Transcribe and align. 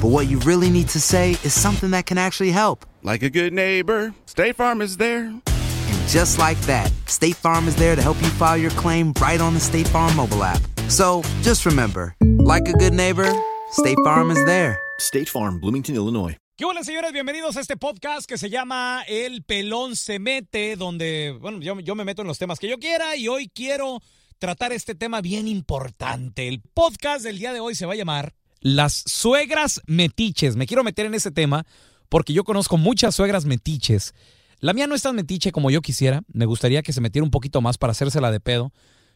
but 0.00 0.08
what 0.08 0.28
you 0.28 0.38
really 0.40 0.70
need 0.70 0.88
to 0.88 1.00
say 1.00 1.32
is 1.44 1.52
something 1.52 1.90
that 1.90 2.06
can 2.06 2.16
actually 2.16 2.50
help. 2.50 2.86
Like 3.02 3.22
a 3.22 3.30
good 3.30 3.52
neighbor, 3.52 4.14
State 4.24 4.56
Farm 4.56 4.80
is 4.80 4.96
there. 4.96 5.24
And 5.26 6.08
just 6.08 6.38
like 6.38 6.58
that, 6.62 6.90
State 7.06 7.36
Farm 7.36 7.68
is 7.68 7.76
there 7.76 7.94
to 7.94 8.02
help 8.02 8.20
you 8.22 8.28
file 8.28 8.56
your 8.56 8.70
claim 8.72 9.12
right 9.20 9.40
on 9.40 9.52
the 9.54 9.60
State 9.60 9.88
Farm 9.88 10.14
mobile 10.16 10.42
app. 10.42 10.62
So 10.88 11.22
just 11.42 11.66
remember, 11.66 12.14
like 12.38 12.66
a 12.68 12.72
good 12.72 12.94
neighbor, 12.94 13.30
State 13.72 13.98
Farm 14.02 14.30
is 14.30 14.42
there. 14.46 14.78
State 14.98 15.28
Farm, 15.28 15.60
Bloomington, 15.60 15.94
Illinois. 15.94 16.36
¿Qué 16.56 16.64
hola, 16.66 16.82
señores? 16.84 17.12
Bienvenidos 17.12 17.56
a 17.56 17.60
este 17.60 17.76
podcast 17.76 18.28
que 18.28 18.36
se 18.36 18.50
llama 18.50 19.02
El 19.08 19.44
Pelón 19.44 19.96
se 19.96 20.18
mete, 20.18 20.76
donde, 20.76 21.36
bueno, 21.40 21.60
yo, 21.60 21.80
yo 21.80 21.94
me 21.94 22.04
meto 22.04 22.20
en 22.20 22.28
los 22.28 22.38
temas 22.38 22.58
que 22.58 22.68
yo 22.68 22.78
quiera 22.78 23.16
y 23.16 23.28
hoy 23.28 23.48
quiero 23.48 24.00
tratar 24.38 24.72
este 24.72 24.94
tema 24.94 25.20
bien 25.22 25.48
importante. 25.48 26.48
El 26.48 26.60
podcast 26.60 27.24
del 27.24 27.38
día 27.38 27.54
de 27.54 27.60
hoy 27.60 27.74
se 27.74 27.86
va 27.86 27.94
a 27.94 27.96
llamar 27.96 28.34
Las 28.60 28.92
suegras 29.06 29.80
metiches. 29.86 30.56
Me 30.56 30.66
quiero 30.66 30.84
meter 30.84 31.06
en 31.06 31.14
ese 31.14 31.30
tema 31.30 31.66
porque 32.08 32.32
yo 32.32 32.44
conozco 32.44 32.76
muchas 32.76 33.14
suegras 33.14 33.46
metiches. 33.46 34.14
La 34.58 34.74
mía 34.74 34.86
no 34.86 34.94
es 34.94 35.02
tan 35.02 35.16
metiche 35.16 35.52
como 35.52 35.70
yo 35.70 35.80
quisiera. 35.80 36.22
Me 36.32 36.44
gustaría 36.44 36.82
que 36.82 36.92
se 36.92 37.00
metiera 37.00 37.24
un 37.24 37.30
poquito 37.30 37.62
más 37.62 37.78
para 37.78 37.92
hacérsela 37.92 38.30
de 38.30 38.40
pedo. 38.40 38.72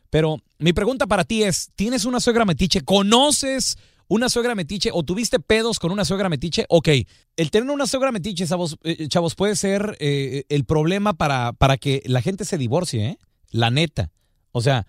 Pero 0.08 0.38
mi 0.58 0.72
pregunta 0.72 1.06
para 1.06 1.24
ti 1.24 1.42
es, 1.42 1.70
¿tienes 1.76 2.06
una 2.06 2.20
suegra 2.20 2.44
metiche? 2.44 2.80
¿Conoces 2.80 3.76
una 4.08 4.28
suegra 4.28 4.54
metiche 4.54 4.90
o 4.92 5.02
tuviste 5.02 5.40
pedos 5.40 5.78
con 5.78 5.90
una 5.90 6.04
suegra 6.04 6.28
metiche? 6.28 6.64
Ok, 6.68 6.88
el 7.36 7.50
tener 7.50 7.68
una 7.68 7.86
suegra 7.86 8.12
metiche, 8.12 8.46
chavos, 8.46 8.78
eh, 8.84 9.08
chavos 9.08 9.34
puede 9.34 9.56
ser 9.56 9.96
eh, 10.00 10.44
el 10.48 10.64
problema 10.64 11.12
para, 11.14 11.52
para 11.52 11.76
que 11.76 12.02
la 12.06 12.22
gente 12.22 12.44
se 12.44 12.56
divorcie, 12.56 13.06
¿eh? 13.06 13.18
La 13.50 13.70
neta. 13.70 14.10
O 14.52 14.62
sea, 14.62 14.86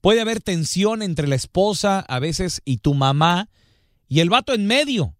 puede 0.00 0.20
haber 0.20 0.40
tensión 0.40 1.02
entre 1.02 1.26
la 1.26 1.34
esposa 1.34 2.00
a 2.00 2.18
veces 2.18 2.60
y 2.64 2.76
tu 2.78 2.94
mamá 2.94 3.48
y 4.08 4.20
el 4.20 4.30
vato 4.30 4.54
en 4.54 4.66
medio. 4.66 5.14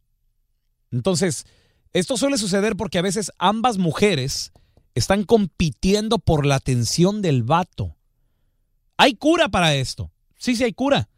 Entonces, 0.90 1.46
esto 1.92 2.16
suele 2.16 2.38
suceder 2.38 2.76
porque 2.76 2.98
a 2.98 3.02
veces 3.02 3.32
ambas 3.38 3.78
mujeres 3.78 4.52
están 4.94 5.24
compitiendo 5.24 6.18
por 6.18 6.46
la 6.46 6.56
atención 6.56 7.22
del 7.22 7.42
vato. 7.42 7.96
Hay 8.96 9.14
cura 9.14 9.48
para 9.48 9.74
esto. 9.74 10.10
Sí, 10.38 10.56
sí, 10.56 10.64
hay 10.64 10.72
cura. 10.72 11.08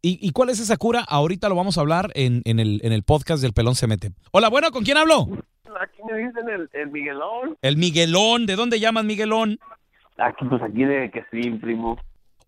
¿Y, 0.00 0.18
y 0.20 0.30
cuál 0.30 0.50
es 0.50 0.58
esa 0.58 0.76
cura? 0.76 1.00
Ahorita 1.00 1.48
lo 1.48 1.54
vamos 1.54 1.78
a 1.78 1.80
hablar 1.80 2.10
en, 2.14 2.42
en 2.44 2.60
el, 2.60 2.80
en 2.84 2.92
el 2.92 3.04
podcast 3.04 3.40
del 3.42 3.52
Pelón 3.52 3.76
se 3.76 3.86
mete. 3.86 4.12
Hola, 4.32 4.48
bueno, 4.48 4.70
¿con 4.70 4.84
quién 4.84 4.96
hablo? 4.96 5.28
Aquí 5.80 6.02
me 6.04 6.18
dicen 6.18 6.48
el, 6.48 6.68
el 6.72 6.90
Miguelón. 6.90 7.56
El 7.62 7.76
Miguelón. 7.76 8.46
¿De 8.46 8.56
dónde 8.56 8.80
llamas 8.80 9.04
Miguelón? 9.04 9.58
Aquí, 10.18 10.44
pues 10.48 10.60
aquí 10.62 10.84
de 10.84 11.10
que 11.10 11.24
sí, 11.30 11.50
primo. 11.52 11.98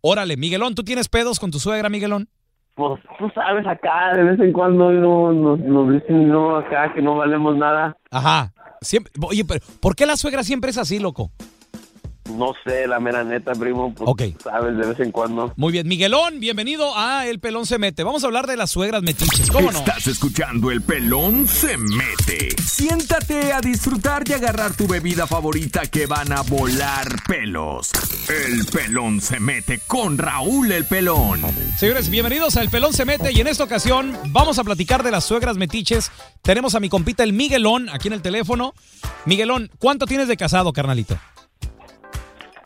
Órale, 0.00 0.36
Miguelón, 0.36 0.74
¿tú 0.74 0.84
tienes 0.84 1.08
pedos 1.08 1.40
con 1.40 1.50
tu 1.50 1.58
suegra, 1.58 1.88
Miguelón? 1.88 2.28
Pues 2.74 3.00
tú 3.18 3.30
sabes, 3.34 3.66
acá 3.66 4.12
de 4.16 4.24
vez 4.24 4.40
en 4.40 4.52
cuando 4.52 4.90
no, 4.90 5.32
nos, 5.32 5.60
nos 5.60 5.92
dicen 5.92 6.28
no 6.28 6.56
acá 6.56 6.92
que 6.92 7.00
no 7.00 7.16
valemos 7.16 7.56
nada. 7.56 7.96
Ajá. 8.10 8.52
Siempre, 8.80 9.12
oye, 9.26 9.44
pero 9.44 9.64
¿por 9.80 9.94
qué 9.94 10.06
la 10.06 10.16
suegra 10.16 10.42
siempre 10.42 10.70
es 10.70 10.78
así, 10.78 10.98
loco? 10.98 11.30
No 12.30 12.54
sé, 12.64 12.86
la 12.86 13.00
mera 13.00 13.22
neta, 13.22 13.52
primo. 13.52 13.92
Pues, 13.94 14.08
Ok. 14.08 14.42
Sabes, 14.42 14.76
de 14.76 14.86
vez 14.86 14.98
en 15.00 15.12
cuando. 15.12 15.52
Muy 15.56 15.72
bien, 15.72 15.86
Miguelón, 15.86 16.40
bienvenido 16.40 16.96
a 16.96 17.26
El 17.26 17.38
Pelón 17.38 17.66
se 17.66 17.78
mete. 17.78 18.02
Vamos 18.02 18.24
a 18.24 18.26
hablar 18.26 18.46
de 18.46 18.56
las 18.56 18.70
suegras 18.70 19.02
metiches, 19.02 19.50
¿cómo 19.50 19.70
no? 19.70 19.78
Estás 19.78 20.06
escuchando 20.06 20.70
El 20.70 20.80
Pelón 20.80 21.46
se 21.46 21.76
mete. 21.76 22.48
Siéntate 22.62 23.52
a 23.52 23.60
disfrutar 23.60 24.24
y 24.26 24.32
agarrar 24.32 24.74
tu 24.74 24.86
bebida 24.86 25.26
favorita 25.26 25.82
que 25.82 26.06
van 26.06 26.32
a 26.32 26.40
volar 26.42 27.06
pelos. 27.28 27.90
El 28.28 28.64
Pelón 28.66 29.20
se 29.20 29.38
mete 29.38 29.80
con 29.86 30.16
Raúl 30.16 30.72
el 30.72 30.86
Pelón. 30.86 31.42
Señores, 31.78 32.08
bienvenidos 32.08 32.56
a 32.56 32.62
El 32.62 32.70
Pelón 32.70 32.94
se 32.94 33.04
mete 33.04 33.32
y 33.32 33.40
en 33.40 33.48
esta 33.48 33.64
ocasión 33.64 34.16
vamos 34.28 34.58
a 34.58 34.64
platicar 34.64 35.02
de 35.02 35.10
las 35.10 35.24
suegras 35.24 35.58
metiches. 35.58 36.10
Tenemos 36.42 36.74
a 36.74 36.80
mi 36.80 36.88
compita 36.88 37.22
el 37.22 37.34
Miguelón 37.34 37.90
aquí 37.90 38.08
en 38.08 38.14
el 38.14 38.22
teléfono. 38.22 38.74
Miguelón, 39.26 39.70
¿cuánto 39.78 40.06
tienes 40.06 40.26
de 40.26 40.36
casado, 40.38 40.72
carnalito? 40.72 41.18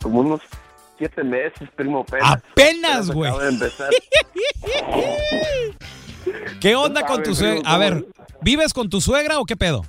Como 0.01 0.21
unos 0.21 0.41
siete 0.97 1.23
meses, 1.23 1.69
primo. 1.75 2.05
Apenas, 2.21 3.09
güey. 3.09 3.31
De 3.39 3.49
empezar. 3.49 3.89
¿Qué 6.61 6.75
onda 6.75 7.05
con 7.05 7.23
tu 7.23 7.33
suegra? 7.33 7.69
A 7.69 7.77
ver, 7.77 8.05
¿vives 8.41 8.73
con 8.73 8.89
tu 8.89 9.01
suegra 9.01 9.39
o 9.39 9.45
qué 9.45 9.55
pedo? 9.55 9.85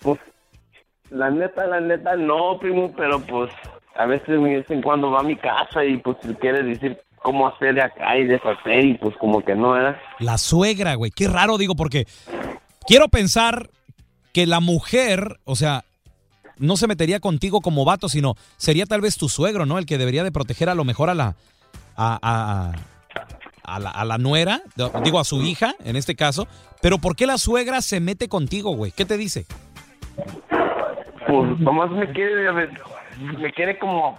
Pues, 0.00 0.20
la 1.10 1.30
neta, 1.30 1.66
la 1.66 1.80
neta, 1.80 2.16
no, 2.16 2.58
primo, 2.58 2.92
pero 2.96 3.20
pues 3.20 3.50
a 3.96 4.06
veces 4.06 4.28
de 4.28 4.38
vez 4.38 4.70
en 4.70 4.82
cuando 4.82 5.10
va 5.10 5.20
a 5.20 5.24
mi 5.24 5.36
casa 5.36 5.84
y 5.84 5.96
pues 5.98 6.16
quiere 6.40 6.62
decir 6.62 7.00
cómo 7.16 7.48
hacer 7.48 7.74
de 7.74 7.82
acá 7.82 8.16
y 8.16 8.26
deshacer 8.26 8.84
y 8.84 8.94
pues 8.94 9.16
como 9.16 9.42
que 9.42 9.54
no 9.54 9.76
era. 9.76 10.00
La 10.18 10.38
suegra, 10.38 10.94
güey. 10.94 11.10
Qué 11.10 11.28
raro, 11.28 11.58
digo, 11.58 11.74
porque 11.74 12.06
quiero 12.86 13.08
pensar 13.08 13.70
que 14.32 14.46
la 14.46 14.60
mujer, 14.60 15.38
o 15.44 15.56
sea, 15.56 15.84
no 16.58 16.76
se 16.76 16.86
metería 16.86 17.20
contigo 17.20 17.60
como 17.60 17.84
vato, 17.84 18.08
sino 18.08 18.34
sería 18.56 18.86
tal 18.86 19.00
vez 19.00 19.16
tu 19.16 19.28
suegro, 19.28 19.66
¿no? 19.66 19.78
El 19.78 19.86
que 19.86 19.98
debería 19.98 20.24
de 20.24 20.32
proteger 20.32 20.68
a 20.68 20.74
lo 20.74 20.84
mejor 20.84 21.10
a 21.10 21.14
la... 21.14 21.34
A, 21.96 22.18
a- 22.22 22.72
a 23.66 23.78
la, 23.78 23.88
a 23.88 24.04
la 24.04 24.18
nuera, 24.18 24.60
digo 25.04 25.18
a 25.18 25.24
su 25.24 25.40
hija 25.40 25.74
en 25.86 25.96
este 25.96 26.14
caso, 26.14 26.46
pero 26.82 26.98
¿por 26.98 27.16
qué 27.16 27.26
la 27.26 27.38
suegra 27.38 27.80
se 27.80 27.98
mete 27.98 28.28
contigo, 28.28 28.76
güey? 28.76 28.92
¿Qué 28.92 29.06
te 29.06 29.16
dice? 29.16 29.46
Pues 31.26 31.58
nomás 31.60 31.90
me 31.90 32.10
quiere, 32.12 32.52
me 33.38 33.52
quiere 33.52 33.78
como, 33.78 34.18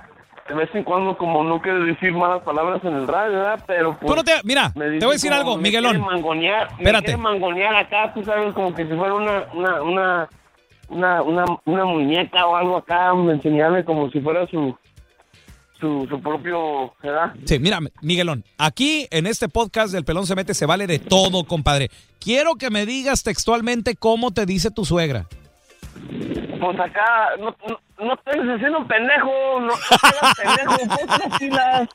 de 0.50 0.56
vez 0.56 0.70
en 0.74 0.84
cuando 0.84 1.16
como 1.18 1.44
no 1.44 1.62
quiere 1.62 1.80
decir 1.86 2.12
malas 2.14 2.42
palabras 2.44 2.84
en 2.84 2.96
el 2.96 3.08
radio, 3.08 3.34
¿verdad? 3.34 3.64
Pero 3.68 3.96
pues... 4.00 4.08
Tú 4.10 4.16
no 4.16 4.24
te- 4.24 4.42
mira, 4.44 4.72
me 4.76 4.98
te 4.98 5.06
voy 5.06 5.14
a 5.14 5.18
decir 5.18 5.32
algo, 5.32 5.58
me 5.58 5.64
Miguelón. 5.64 5.92
quiere 5.94 6.06
mangonear, 6.08 6.68
me 6.72 6.78
Espérate. 6.80 7.06
quiere 7.06 7.22
mangonear 7.22 7.76
acá, 7.76 8.14
tú 8.16 8.24
sabes, 8.24 8.52
como 8.54 8.74
que 8.74 8.88
si 8.88 8.94
fuera 8.96 9.14
una, 9.14 9.44
una, 9.54 9.82
una, 9.84 10.30
una, 10.90 11.22
una, 11.22 11.46
una 11.66 11.86
muñeca 11.86 12.46
o 12.46 12.56
algo 12.56 12.78
acá, 12.78 13.14
me 13.14 13.34
enseñarme 13.34 13.84
como 13.84 14.10
si 14.12 14.20
fuera 14.22 14.48
su, 14.48 14.76
su, 15.80 16.08
su 16.10 16.22
propio, 16.22 16.94
¿verdad? 17.02 17.34
Sí, 17.46 17.60
mira, 17.60 17.80
Miguelón, 18.02 18.44
aquí 18.58 19.08
en 19.12 19.28
este 19.28 19.50
podcast 19.50 19.94
del 19.94 20.06
Pelón 20.06 20.26
se 20.26 20.36
mete 20.36 20.54
se 20.54 20.66
vale 20.66 20.88
de 20.88 21.00
todo, 21.00 21.44
compadre. 21.44 21.90
Quiero 22.20 22.56
que 22.56 22.70
me 22.70 22.86
digas 22.86 23.24
textualmente 23.24 23.96
cómo 23.96 24.32
te 24.32 24.46
dice 24.46 24.72
tu 24.72 24.86
suegra. 24.86 25.28
Pues 26.60 26.80
acá, 26.80 27.30
no, 27.40 27.56
no, 27.68 28.06
no 28.06 28.14
estés 28.14 28.42
haciendo 28.42 28.88
pendejo, 28.88 29.60
no 29.62 29.74
seas 29.76 30.36
pendejo, 30.36 30.78
ponte. 30.88 31.90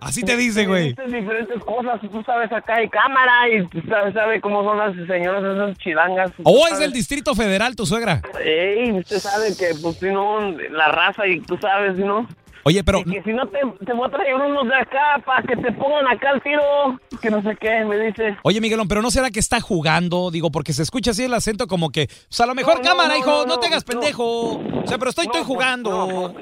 Así 0.00 0.22
te 0.22 0.36
dice, 0.36 0.66
güey. 0.66 0.90
Dices 0.90 1.12
diferentes 1.12 1.62
cosas, 1.64 2.00
tú 2.00 2.22
sabes, 2.24 2.52
acá 2.52 2.76
hay 2.76 2.88
cámara 2.88 3.48
y 3.48 3.66
tú 3.68 3.80
sabes, 3.88 4.14
sabe 4.14 4.40
cómo 4.40 4.62
son 4.64 4.78
las 4.78 4.94
señoras 5.06 5.44
esas 5.44 5.78
chilangas. 5.78 6.32
Oh, 6.42 6.66
es 6.70 6.78
del 6.78 6.92
Distrito 6.92 7.34
Federal, 7.34 7.74
tu 7.76 7.86
suegra. 7.86 8.20
Ey, 8.44 8.92
usted 8.92 9.18
sabe 9.18 9.56
que, 9.56 9.74
pues, 9.80 9.96
si 9.98 10.06
no, 10.10 10.50
la 10.50 10.88
raza 10.88 11.26
y 11.26 11.40
tú 11.40 11.56
sabes, 11.58 11.96
¿no? 11.96 12.28
Oye, 12.66 12.82
pero 12.82 13.00
Y 13.00 13.04
que 13.04 13.22
si 13.22 13.32
no 13.32 13.46
te, 13.46 13.58
te 13.84 13.92
voy 13.92 14.08
a 14.08 14.10
traer 14.10 14.34
unos 14.34 14.66
de 14.66 14.74
acá 14.74 15.22
para 15.24 15.42
que 15.42 15.54
te 15.54 15.70
pongan 15.72 16.08
acá 16.08 16.30
al 16.30 16.42
tiro, 16.42 16.98
que 17.20 17.30
no 17.30 17.42
sé 17.42 17.56
qué, 17.60 17.84
me 17.84 17.98
dice. 17.98 18.38
Oye, 18.42 18.60
Miguelón, 18.60 18.88
pero 18.88 19.02
no 19.02 19.10
será 19.10 19.30
que 19.30 19.38
está 19.38 19.60
jugando, 19.60 20.30
digo, 20.30 20.50
porque 20.50 20.72
se 20.72 20.82
escucha 20.82 21.10
así 21.10 21.24
el 21.24 21.34
acento 21.34 21.66
como 21.66 21.90
que, 21.90 22.06
pues 22.06 22.40
a 22.40 22.46
lo 22.46 22.54
mejor 22.54 22.76
No, 22.76 22.82
no, 22.82 22.88
cámara, 22.88 23.08
no, 23.10 23.16
hijo, 23.16 23.46
no, 23.46 23.58
te 23.58 23.66
hagas 23.66 23.84
pendejo. 23.84 24.56
O 24.56 24.86
sea, 24.86 24.96
pero 24.96 25.10
estoy, 25.10 25.26
estoy 25.26 25.42
No, 25.42 25.46
pues, 25.46 25.46
jugando. 25.46 26.34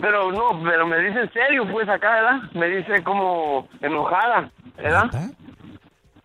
Pero 0.00 0.32
no, 0.32 0.62
pero 0.64 0.86
me 0.86 0.98
dice 1.00 1.20
en 1.20 1.32
serio, 1.32 1.68
pues 1.70 1.86
acá, 1.86 2.10
¿verdad? 2.14 2.50
Me 2.54 2.68
dice 2.68 3.02
como 3.04 3.68
enojada, 3.82 4.50
¿verdad? 4.78 5.10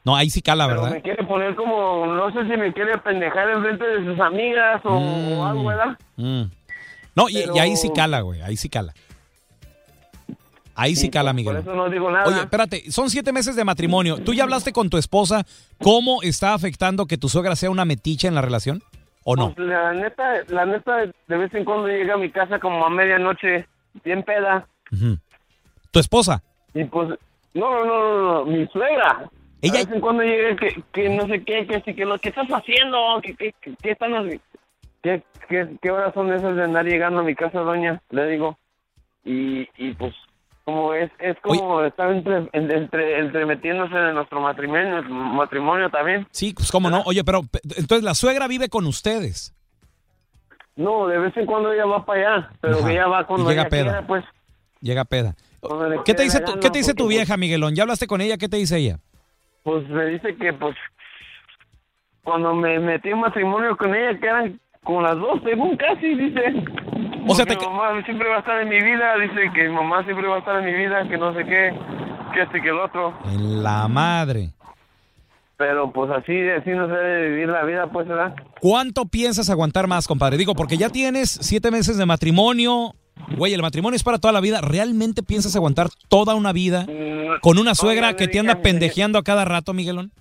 No, 0.05 0.15
ahí 0.15 0.29
sí 0.29 0.41
cala, 0.41 0.67
Pero 0.67 0.83
¿verdad? 0.83 0.95
me 0.95 1.01
quiere 1.01 1.23
poner 1.25 1.53
como, 1.55 2.05
no 2.05 2.31
sé 2.31 2.43
si 2.43 2.55
me 2.57 2.71
quiere 2.71 2.97
pendejar 2.99 3.49
en 3.49 3.61
frente 3.61 3.85
de 3.85 4.05
sus 4.05 4.19
amigas 4.21 4.79
o, 4.85 5.45
algo, 5.45 5.65
¿verdad? 5.65 5.97
Mm. 6.15 6.43
No, 7.13 7.27
y, 7.27 7.43
y 7.53 7.59
ahí 7.59 7.75
sí 7.75 7.89
cala, 7.93 8.21
güey, 8.21 8.41
ahí 8.41 8.55
sí 8.55 8.69
cala. 8.69 8.93
Ahí 10.79 10.95
sí 10.95 11.09
cala, 11.09 11.31
Por 11.31 11.35
Miguel. 11.35 11.57
eso 11.57 11.73
no 11.73 11.89
digo 11.89 12.11
nada. 12.11 12.27
Oye, 12.27 12.39
espérate, 12.41 12.91
son 12.91 13.09
siete 13.09 13.33
meses 13.33 13.55
de 13.55 13.65
matrimonio. 13.65 14.19
¿Tú 14.23 14.33
ya 14.33 14.43
hablaste 14.43 14.71
con 14.71 14.89
tu 14.91 14.97
esposa 14.97 15.43
cómo 15.81 16.21
está 16.21 16.53
afectando 16.53 17.07
que 17.07 17.17
tu 17.17 17.29
suegra 17.29 17.55
sea 17.55 17.71
una 17.71 17.83
metiche 17.83 18.27
en 18.27 18.35
la 18.35 18.41
relación? 18.43 18.83
¿O 19.23 19.35
no? 19.35 19.53
Pues, 19.55 19.67
la 19.67 19.91
neta, 19.93 20.23
la 20.49 20.65
neta, 20.65 20.97
de 21.27 21.37
vez 21.37 21.53
en 21.55 21.65
cuando 21.65 21.87
llega 21.87 22.13
a 22.13 22.17
mi 22.17 22.29
casa 22.29 22.59
como 22.59 22.85
a 22.85 22.89
medianoche, 22.91 23.67
bien 24.03 24.21
peda. 24.23 24.67
¿Tu 25.91 25.99
esposa? 25.99 26.43
Y 26.73 26.83
pues, 26.85 27.09
no, 27.55 27.71
no, 27.71 27.85
no, 27.85 27.85
no, 27.85 28.33
no, 28.33 28.45
mi 28.45 28.67
suegra. 28.67 29.29
Ella- 29.61 29.79
A 29.81 29.83
vez 29.85 29.91
en 29.95 29.99
cuando 29.99 30.21
llega 30.21 30.55
que, 30.57 30.83
que 30.93 31.09
no 31.09 31.25
sé 31.27 31.43
qué, 31.43 31.65
que 31.65 31.81
sí, 31.81 31.95
que 31.95 32.05
lo 32.05 32.19
que 32.19 32.29
estás 32.29 32.47
haciendo, 32.49 32.97
que, 33.23 33.33
que, 33.35 33.53
que, 33.81 33.91
están 33.91 34.13
¿Qué, 35.01 35.23
qué, 35.49 35.67
¿Qué 35.81 35.89
horas 35.91 36.13
son 36.13 36.31
esas 36.31 36.55
de 36.55 36.63
andar 36.63 36.85
llegando 36.85 37.21
a 37.21 37.23
mi 37.23 37.33
casa, 37.33 37.59
doña? 37.61 37.99
Le 38.11 38.27
digo. 38.27 38.57
Y, 39.25 39.67
y 39.77 39.93
pues, 39.93 40.13
como 40.67 40.93
es, 40.93 41.09
es 41.19 41.37
como 41.41 41.81
estar 41.81 42.11
entre, 42.11 42.49
entre, 42.51 43.19
entre 43.19 43.45
metiéndose 43.45 43.95
en 43.95 44.15
nuestro 44.15 44.41
matrimonio, 44.41 45.01
matrimonio 45.03 45.89
también. 45.89 46.27
Sí, 46.31 46.53
pues 46.53 46.69
cómo 46.73 46.89
no. 46.89 47.03
Oye, 47.05 47.23
pero 47.23 47.43
pe- 47.43 47.61
entonces 47.77 48.03
la 48.03 48.13
suegra 48.13 48.49
vive 48.49 48.67
con 48.67 48.85
ustedes. 48.85 49.55
No, 50.75 51.07
de 51.07 51.19
vez 51.19 51.37
en 51.37 51.45
cuando 51.45 51.71
ella 51.71 51.85
va 51.85 52.05
para 52.05 52.19
allá, 52.39 52.49
pero 52.59 52.79
Ajá. 52.79 52.91
ella 52.91 53.07
va 53.07 53.25
cuando 53.25 53.49
llega 53.49 53.61
ella 53.61 53.69
peda. 53.69 53.83
quiera, 53.83 54.07
pues. 54.07 54.25
Llega 54.81 55.05
peda. 55.05 55.35
cuando 55.61 56.03
¿Qué 56.03 56.13
te 56.13 56.23
dice 56.23 56.41
tu, 56.41 56.59
¿qué 56.59 56.69
te 56.69 56.79
dice 56.79 56.93
tu 56.93 57.07
vieja, 57.07 57.37
Miguelón? 57.37 57.73
¿Ya 57.73 57.83
hablaste 57.83 58.05
con 58.05 58.19
ella? 58.19 58.35
¿Qué 58.37 58.49
te 58.49 58.57
dice 58.57 58.75
ella? 58.77 58.99
Pues 59.63 59.87
me 59.87 60.05
dice 60.07 60.35
que, 60.35 60.51
pues, 60.51 60.75
cuando 62.23 62.53
me 62.53 62.77
metí 62.79 63.07
en 63.07 63.21
matrimonio 63.21 63.77
con 63.77 63.95
ella, 63.95 64.19
que 64.19 64.27
eran 64.27 64.59
como 64.83 65.01
las 65.01 65.15
dos, 65.15 65.39
según 65.45 65.77
casi, 65.77 66.13
dice. 66.13 66.65
O 67.27 67.35
sea, 67.35 67.45
Porque 67.45 67.59
te- 67.59 67.67
mi 67.69 67.73
mamá 67.75 68.03
siempre 68.05 68.27
va 68.29 68.35
a 68.37 68.39
estar 68.39 68.61
en 68.61 68.69
mi 68.69 68.81
vida, 68.81 69.15
dice 69.17 69.51
que 69.53 69.63
mi 69.69 69.75
mamá 69.75 70.03
siempre 70.03 70.27
va 70.27 70.35
a 70.35 70.39
estar 70.39 70.59
en 70.59 70.65
mi 70.65 70.73
vida, 70.73 71.07
que 71.07 71.17
no 71.17 71.33
sé 71.33 71.43
qué, 71.45 71.73
que 72.33 72.41
este 72.41 72.61
que 72.61 72.69
el 72.69 72.79
otro. 72.79 73.13
En 73.25 73.63
la 73.63 73.87
madre. 73.87 74.51
Pero 75.57 75.91
pues 75.91 76.11
así, 76.11 76.33
así 76.49 76.69
no 76.69 76.87
se 76.87 76.93
debe 76.93 77.29
vivir 77.31 77.49
la 77.49 77.63
vida, 77.63 77.87
pues, 77.87 78.07
¿verdad? 78.07 78.35
¿Cuánto 78.61 79.05
piensas 79.05 79.49
aguantar 79.49 79.87
más, 79.87 80.07
compadre? 80.07 80.37
Digo, 80.37 80.53
porque 80.53 80.77
ya 80.77 80.89
tienes 80.89 81.31
siete 81.41 81.71
meses 81.71 81.97
de 81.97 82.05
matrimonio. 82.05 82.93
Güey, 83.35 83.55
el 83.55 83.63
matrimonio 83.63 83.95
es 83.95 84.03
para 84.03 84.19
toda 84.19 84.31
la 84.31 84.39
vida. 84.39 84.61
¿Realmente 84.61 85.23
piensas 85.23 85.55
aguantar 85.55 85.87
toda 86.09 86.35
una 86.35 86.53
vida 86.53 86.85
con 87.41 87.57
una 87.57 87.73
suegra 87.73 88.15
que 88.15 88.27
te 88.27 88.37
anda 88.39 88.61
pendejeando 88.61 89.17
a 89.17 89.23
cada 89.23 89.45
rato, 89.45 89.73
Miguelón? 89.73 90.11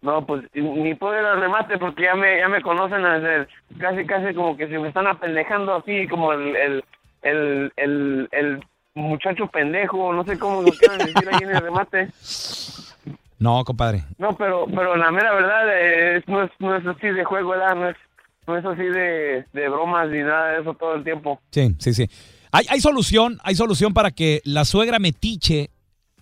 No, 0.00 0.24
pues 0.24 0.44
ni 0.54 0.94
puedo 0.94 1.18
ir 1.18 1.24
al 1.26 1.40
remate 1.40 1.76
porque 1.76 2.04
ya 2.04 2.14
me, 2.14 2.38
ya 2.38 2.48
me 2.48 2.62
conocen 2.62 3.02
desde 3.02 3.48
casi, 3.78 4.06
casi 4.06 4.32
como 4.34 4.56
que 4.56 4.68
se 4.68 4.78
me 4.78 4.88
están 4.88 5.06
apendejando 5.08 5.74
así, 5.74 6.06
como 6.06 6.32
el, 6.32 6.54
el, 6.56 6.84
el, 7.22 7.72
el, 7.76 8.28
el 8.30 8.64
muchacho 8.94 9.48
pendejo, 9.48 10.12
no 10.12 10.24
sé 10.24 10.38
cómo 10.38 10.62
lo 10.62 10.70
quieran 10.76 11.02
decir 11.04 11.28
ahí 11.28 11.42
en 11.42 11.50
el 11.50 11.62
remate. 11.62 12.08
No, 13.40 13.64
compadre. 13.64 14.04
No, 14.18 14.36
pero, 14.36 14.66
pero 14.66 14.96
la 14.96 15.10
mera 15.10 15.32
verdad 15.34 16.16
es, 16.16 16.26
no, 16.28 16.42
es, 16.44 16.50
no 16.60 16.76
es 16.76 16.86
así 16.86 17.08
de 17.08 17.24
juego, 17.24 17.50
¿verdad? 17.50 17.74
No 17.76 17.88
es, 17.88 17.96
no 18.46 18.56
es 18.56 18.64
así 18.64 18.82
de, 18.82 19.44
de 19.52 19.68
bromas 19.68 20.08
ni 20.10 20.18
nada 20.18 20.52
de 20.52 20.60
eso 20.60 20.74
todo 20.74 20.94
el 20.94 21.04
tiempo. 21.04 21.40
Sí, 21.50 21.74
sí, 21.78 21.92
sí. 21.92 22.08
Hay, 22.50 22.66
hay 22.70 22.80
solución, 22.80 23.38
hay 23.44 23.54
solución 23.54 23.94
para 23.94 24.10
que 24.10 24.40
la 24.44 24.64
suegra 24.64 24.98
metiche 24.98 25.70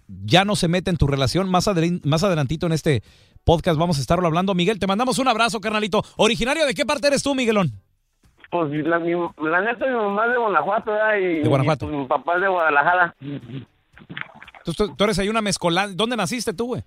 ya 0.08 0.44
no 0.44 0.56
se 0.56 0.68
meta 0.68 0.90
en 0.90 0.96
tu 0.96 1.06
relación. 1.06 1.48
Más, 1.50 1.68
adre- 1.68 2.00
más 2.04 2.22
adelantito 2.24 2.66
en 2.66 2.72
este 2.72 3.02
podcast 3.46 3.78
vamos 3.78 3.96
a 3.96 4.00
estarlo 4.00 4.26
hablando. 4.26 4.54
Miguel, 4.54 4.78
te 4.78 4.86
mandamos 4.88 5.18
un 5.18 5.28
abrazo, 5.28 5.60
carnalito. 5.60 6.02
¿Originario 6.16 6.66
de 6.66 6.74
qué 6.74 6.84
parte 6.84 7.06
eres 7.06 7.22
tú, 7.22 7.34
Miguelón? 7.34 7.70
Pues 8.50 8.70
la, 8.84 8.98
mi, 8.98 9.12
la 9.12 9.60
neta, 9.60 9.86
mi 9.86 9.94
mamá 9.94 10.26
es 10.26 10.32
de 10.32 10.38
Guanajuato, 10.38 10.90
¿verdad? 10.92 11.16
Y, 11.16 11.42
De 11.42 11.48
Guanajuato. 11.48 11.86
y, 11.86 11.88
pues, 11.88 12.00
mi 12.00 12.06
papá 12.06 12.34
es 12.34 12.40
de 12.42 12.48
Guadalajara. 12.48 13.14
Tú, 14.64 15.04
eres 15.04 15.18
ahí 15.20 15.28
una 15.28 15.42
mezcolada. 15.42 15.92
¿Dónde 15.94 16.16
naciste 16.16 16.52
tú, 16.52 16.66
güey? 16.66 16.82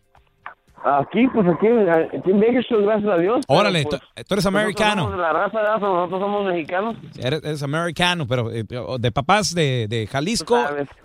Aquí, 0.83 1.27
pues 1.33 1.45
aquí, 1.47 1.67
aquí 1.67 2.31
en 2.31 2.39
Bakersfield, 2.39 2.85
gracias 2.85 3.11
a 3.11 3.17
Dios. 3.17 3.45
Órale, 3.47 3.83
pues, 3.83 4.01
tú, 4.27 4.33
eres 4.33 4.45
americano. 4.45 5.09
Nosotros 5.09 5.11
somos 5.11 5.17
de 5.17 5.21
la 5.21 5.33
raza, 5.33 5.57
¿verdad? 5.57 5.79
nosotros 5.79 6.21
somos 6.21 6.45
mexicanos. 6.45 6.95
Eres, 7.17 7.43
eres 7.43 7.63
americano, 7.63 8.27
pero 8.27 8.51
eh, 8.51 8.65
de 8.99 9.11
papás 9.11 9.53
de, 9.55 9.87
de 9.89 10.07
Jalisco 10.07 10.57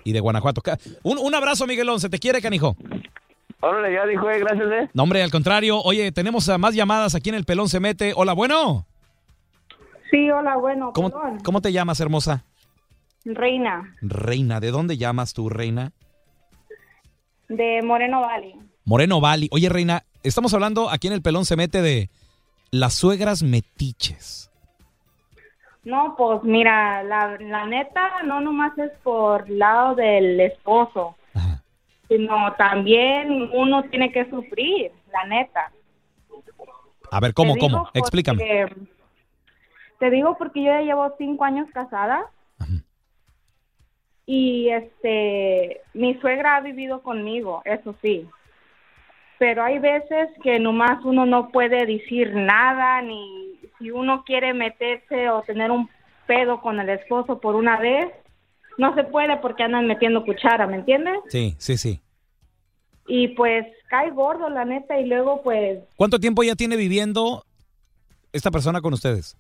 y 0.05 0.13
de 0.13 0.21
Guanajuato. 0.21 0.63
Un, 1.05 1.19
un 1.19 1.35
abrazo, 1.35 1.67
Miguelón. 1.67 2.01
Se 2.01 2.09
te 2.09 2.19
quiere, 2.19 2.41
canijo. 2.41 2.77
Órale, 3.61 3.93
ya 3.95 4.05
dijo, 4.07 4.29
eh, 4.31 4.39
gracias, 4.39 4.71
eh. 4.71 4.91
No, 4.93 5.05
hombre, 5.05 5.23
al 5.23 5.31
contrario. 5.31 5.81
Oye, 5.81 6.13
tenemos 6.13 6.49
a 6.49 6.59
más 6.59 6.75
llamadas 6.75 7.15
aquí 7.15 7.31
en 7.31 7.37
El 7.37 7.45
Pelón 7.45 7.69
Se 7.69 7.81
Mete. 7.81 8.13
Hola, 8.15 8.33
bueno. 8.35 8.87
Sí, 10.11 10.31
hola, 10.31 10.57
bueno, 10.57 10.93
¿Cómo. 10.93 11.11
¿Cómo 11.43 11.61
te 11.61 11.73
llamas, 11.73 11.99
hermosa? 12.01 12.45
Reina 13.25 13.95
Reina. 14.03 14.61
¿De 14.61 14.71
dónde 14.71 14.97
llamas 14.97 15.33
tú, 15.33 15.49
Reina? 15.49 15.93
de 17.49 17.83
Moreno 17.83 18.21
Valley. 18.23 18.55
Moreno 18.85 19.21
Valley. 19.21 19.49
Oye, 19.53 19.69
Reina, 19.69 20.03
estamos 20.23 20.53
hablando 20.55 20.91
aquí 20.91 21.07
en 21.07 21.13
El 21.13 21.23
Pelón 21.23 21.45
Se 21.45 21.57
Mete 21.57 21.83
de 21.83 22.11
las 22.71 22.95
suegras 22.95 23.43
metiches. 23.43 24.51
No, 25.85 26.15
pues 26.17 26.43
mira, 26.43 27.03
la, 27.03 27.37
la 27.39 27.67
neta 27.67 28.23
no 28.25 28.41
nomás 28.41 28.77
es 28.79 28.91
por 29.03 29.49
lado 29.51 29.95
del 29.95 30.41
esposo, 30.41 31.17
sino 32.15 32.53
también 32.55 33.51
uno 33.53 33.83
tiene 33.85 34.13
que 34.13 34.29
sufrir, 34.31 34.93
la 35.13 35.25
neta. 35.27 35.73
A 37.11 37.21
ver, 37.21 37.35
¿cómo, 37.35 37.57
cómo? 37.57 37.89
Explícame. 37.93 38.69
Te 39.99 40.11
digo 40.11 40.37
porque 40.39 40.63
yo 40.63 40.67
ya 40.67 40.83
llevo 40.83 41.15
cinco 41.19 41.45
años 41.45 41.69
casada. 41.73 42.31
Y 44.27 44.71
este, 44.71 45.83
mi 45.93 46.15
suegra 46.21 46.57
ha 46.57 46.61
vivido 46.61 47.03
conmigo, 47.03 47.63
eso 47.65 47.95
sí. 48.01 48.27
Pero 49.39 49.63
hay 49.63 49.79
veces 49.79 50.31
que 50.43 50.59
nomás 50.59 51.05
uno 51.05 51.27
no 51.27 51.51
puede 51.51 51.85
decir 51.85 52.35
nada, 52.35 53.03
ni 53.03 53.59
si 53.79 53.91
uno 53.91 54.25
quiere 54.25 54.55
meterse 54.55 55.29
o 55.29 55.43
tener 55.43 55.71
un 55.71 55.91
pedo 56.27 56.63
con 56.63 56.81
el 56.81 56.89
esposo 56.89 57.39
por 57.39 57.55
una 57.55 57.77
vez, 57.77 58.09
no 58.79 58.95
se 58.95 59.05
puede 59.05 59.37
porque 59.39 59.65
andan 59.65 59.87
metiendo 59.87 60.25
cuchara, 60.25 60.67
¿me 60.67 60.77
entiendes? 60.77 61.19
Sí, 61.29 61.55
sí, 61.59 61.77
sí. 61.77 62.01
Y 63.07 63.29
pues 63.29 63.67
cae 63.89 64.11
gordo, 64.11 64.49
la 64.49 64.65
neta, 64.65 64.99
y 64.99 65.07
luego 65.07 65.43
pues 65.43 65.81
¿Cuánto 65.97 66.19
tiempo 66.19 66.43
ya 66.43 66.55
tiene 66.55 66.77
viviendo 66.77 67.45
esta 68.33 68.51
persona 68.51 68.81
con 68.81 68.95
ustedes? 68.95 69.37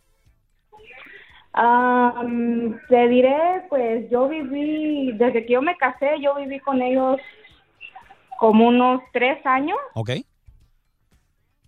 Am, 1.52 2.80
te 2.88 3.08
diré, 3.08 3.62
pues 3.68 4.10
yo 4.10 4.28
viví, 4.28 5.12
desde 5.12 5.46
que 5.46 5.52
yo 5.52 5.62
me 5.62 5.76
casé, 5.76 6.20
yo 6.20 6.34
viví 6.34 6.58
con 6.60 6.82
ellos 6.82 7.20
como 8.38 8.66
unos 8.66 9.00
tres 9.12 9.44
años 9.46 9.78
¿Ok? 9.94 10.10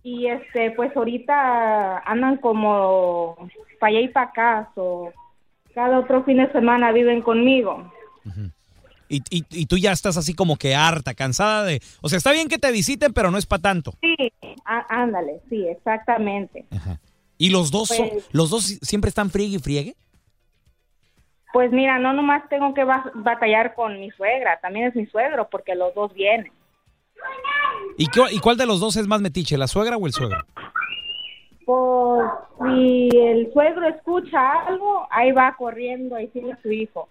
y 0.07 0.27
este, 0.27 0.71
pues 0.71 0.95
ahorita 0.95 1.99
andan 1.99 2.37
como 2.37 3.35
para 3.77 3.89
allá 3.89 3.99
y 3.99 4.07
para 4.07 4.27
acá, 4.27 4.71
o 4.75 5.11
cada 5.75 5.99
otro 5.99 6.23
fin 6.23 6.37
de 6.37 6.49
semana 6.53 6.93
viven 6.93 7.21
conmigo. 7.21 7.91
Y, 9.09 9.21
y, 9.29 9.45
y 9.49 9.65
tú 9.67 9.77
ya 9.77 9.91
estás 9.91 10.17
así 10.17 10.33
como 10.33 10.57
que 10.57 10.75
harta, 10.75 11.13
cansada 11.13 11.63
de... 11.63 11.81
O 12.01 12.09
sea, 12.09 12.17
está 12.17 12.31
bien 12.31 12.49
que 12.49 12.57
te 12.57 12.71
visiten, 12.71 13.13
pero 13.13 13.31
no 13.31 13.37
es 13.37 13.45
para 13.45 13.61
tanto. 13.61 13.93
Sí, 14.01 14.15
á- 14.65 14.85
ándale, 14.89 15.39
sí, 15.49 15.65
exactamente. 15.67 16.65
¿Y 17.37 17.49
los 17.51 17.71
dos, 17.71 17.87
son- 17.89 18.09
Pues- 18.09 18.27
los 18.31 18.49
dos 18.49 18.63
siempre 18.81 19.09
están 19.09 19.29
friegue 19.29 19.55
y 19.57 19.59
friegue? 19.59 19.95
Pues 21.53 21.71
mira, 21.71 21.97
no 21.99 22.11
nomás 22.13 22.47
tengo 22.49 22.73
que 22.73 22.83
ba- 22.83 23.09
batallar 23.15 23.73
con 23.75 23.99
mi 23.99 24.11
suegra, 24.11 24.59
también 24.61 24.87
es 24.87 24.95
mi 24.95 25.05
suegro, 25.05 25.49
porque 25.49 25.73
los 25.75 25.93
dos 25.95 26.13
vienen. 26.13 26.51
¿Y, 27.97 28.07
cu- 28.07 28.27
¿Y 28.31 28.39
cuál 28.39 28.57
de 28.57 28.65
los 28.65 28.79
dos 28.79 28.95
es 28.97 29.07
más 29.07 29.21
metiche, 29.21 29.57
la 29.57 29.67
suegra 29.67 29.97
o 29.97 30.05
el 30.05 30.13
suegro? 30.13 30.39
Pues 31.65 32.29
si 32.63 33.09
el 33.17 33.51
suegro 33.53 33.87
escucha 33.87 34.65
algo, 34.67 35.07
ahí 35.09 35.31
va 35.31 35.55
corriendo 35.57 36.15
a 36.15 36.19
decirle 36.19 36.53
a 36.53 36.61
su 36.61 36.71
hijo. 36.71 37.09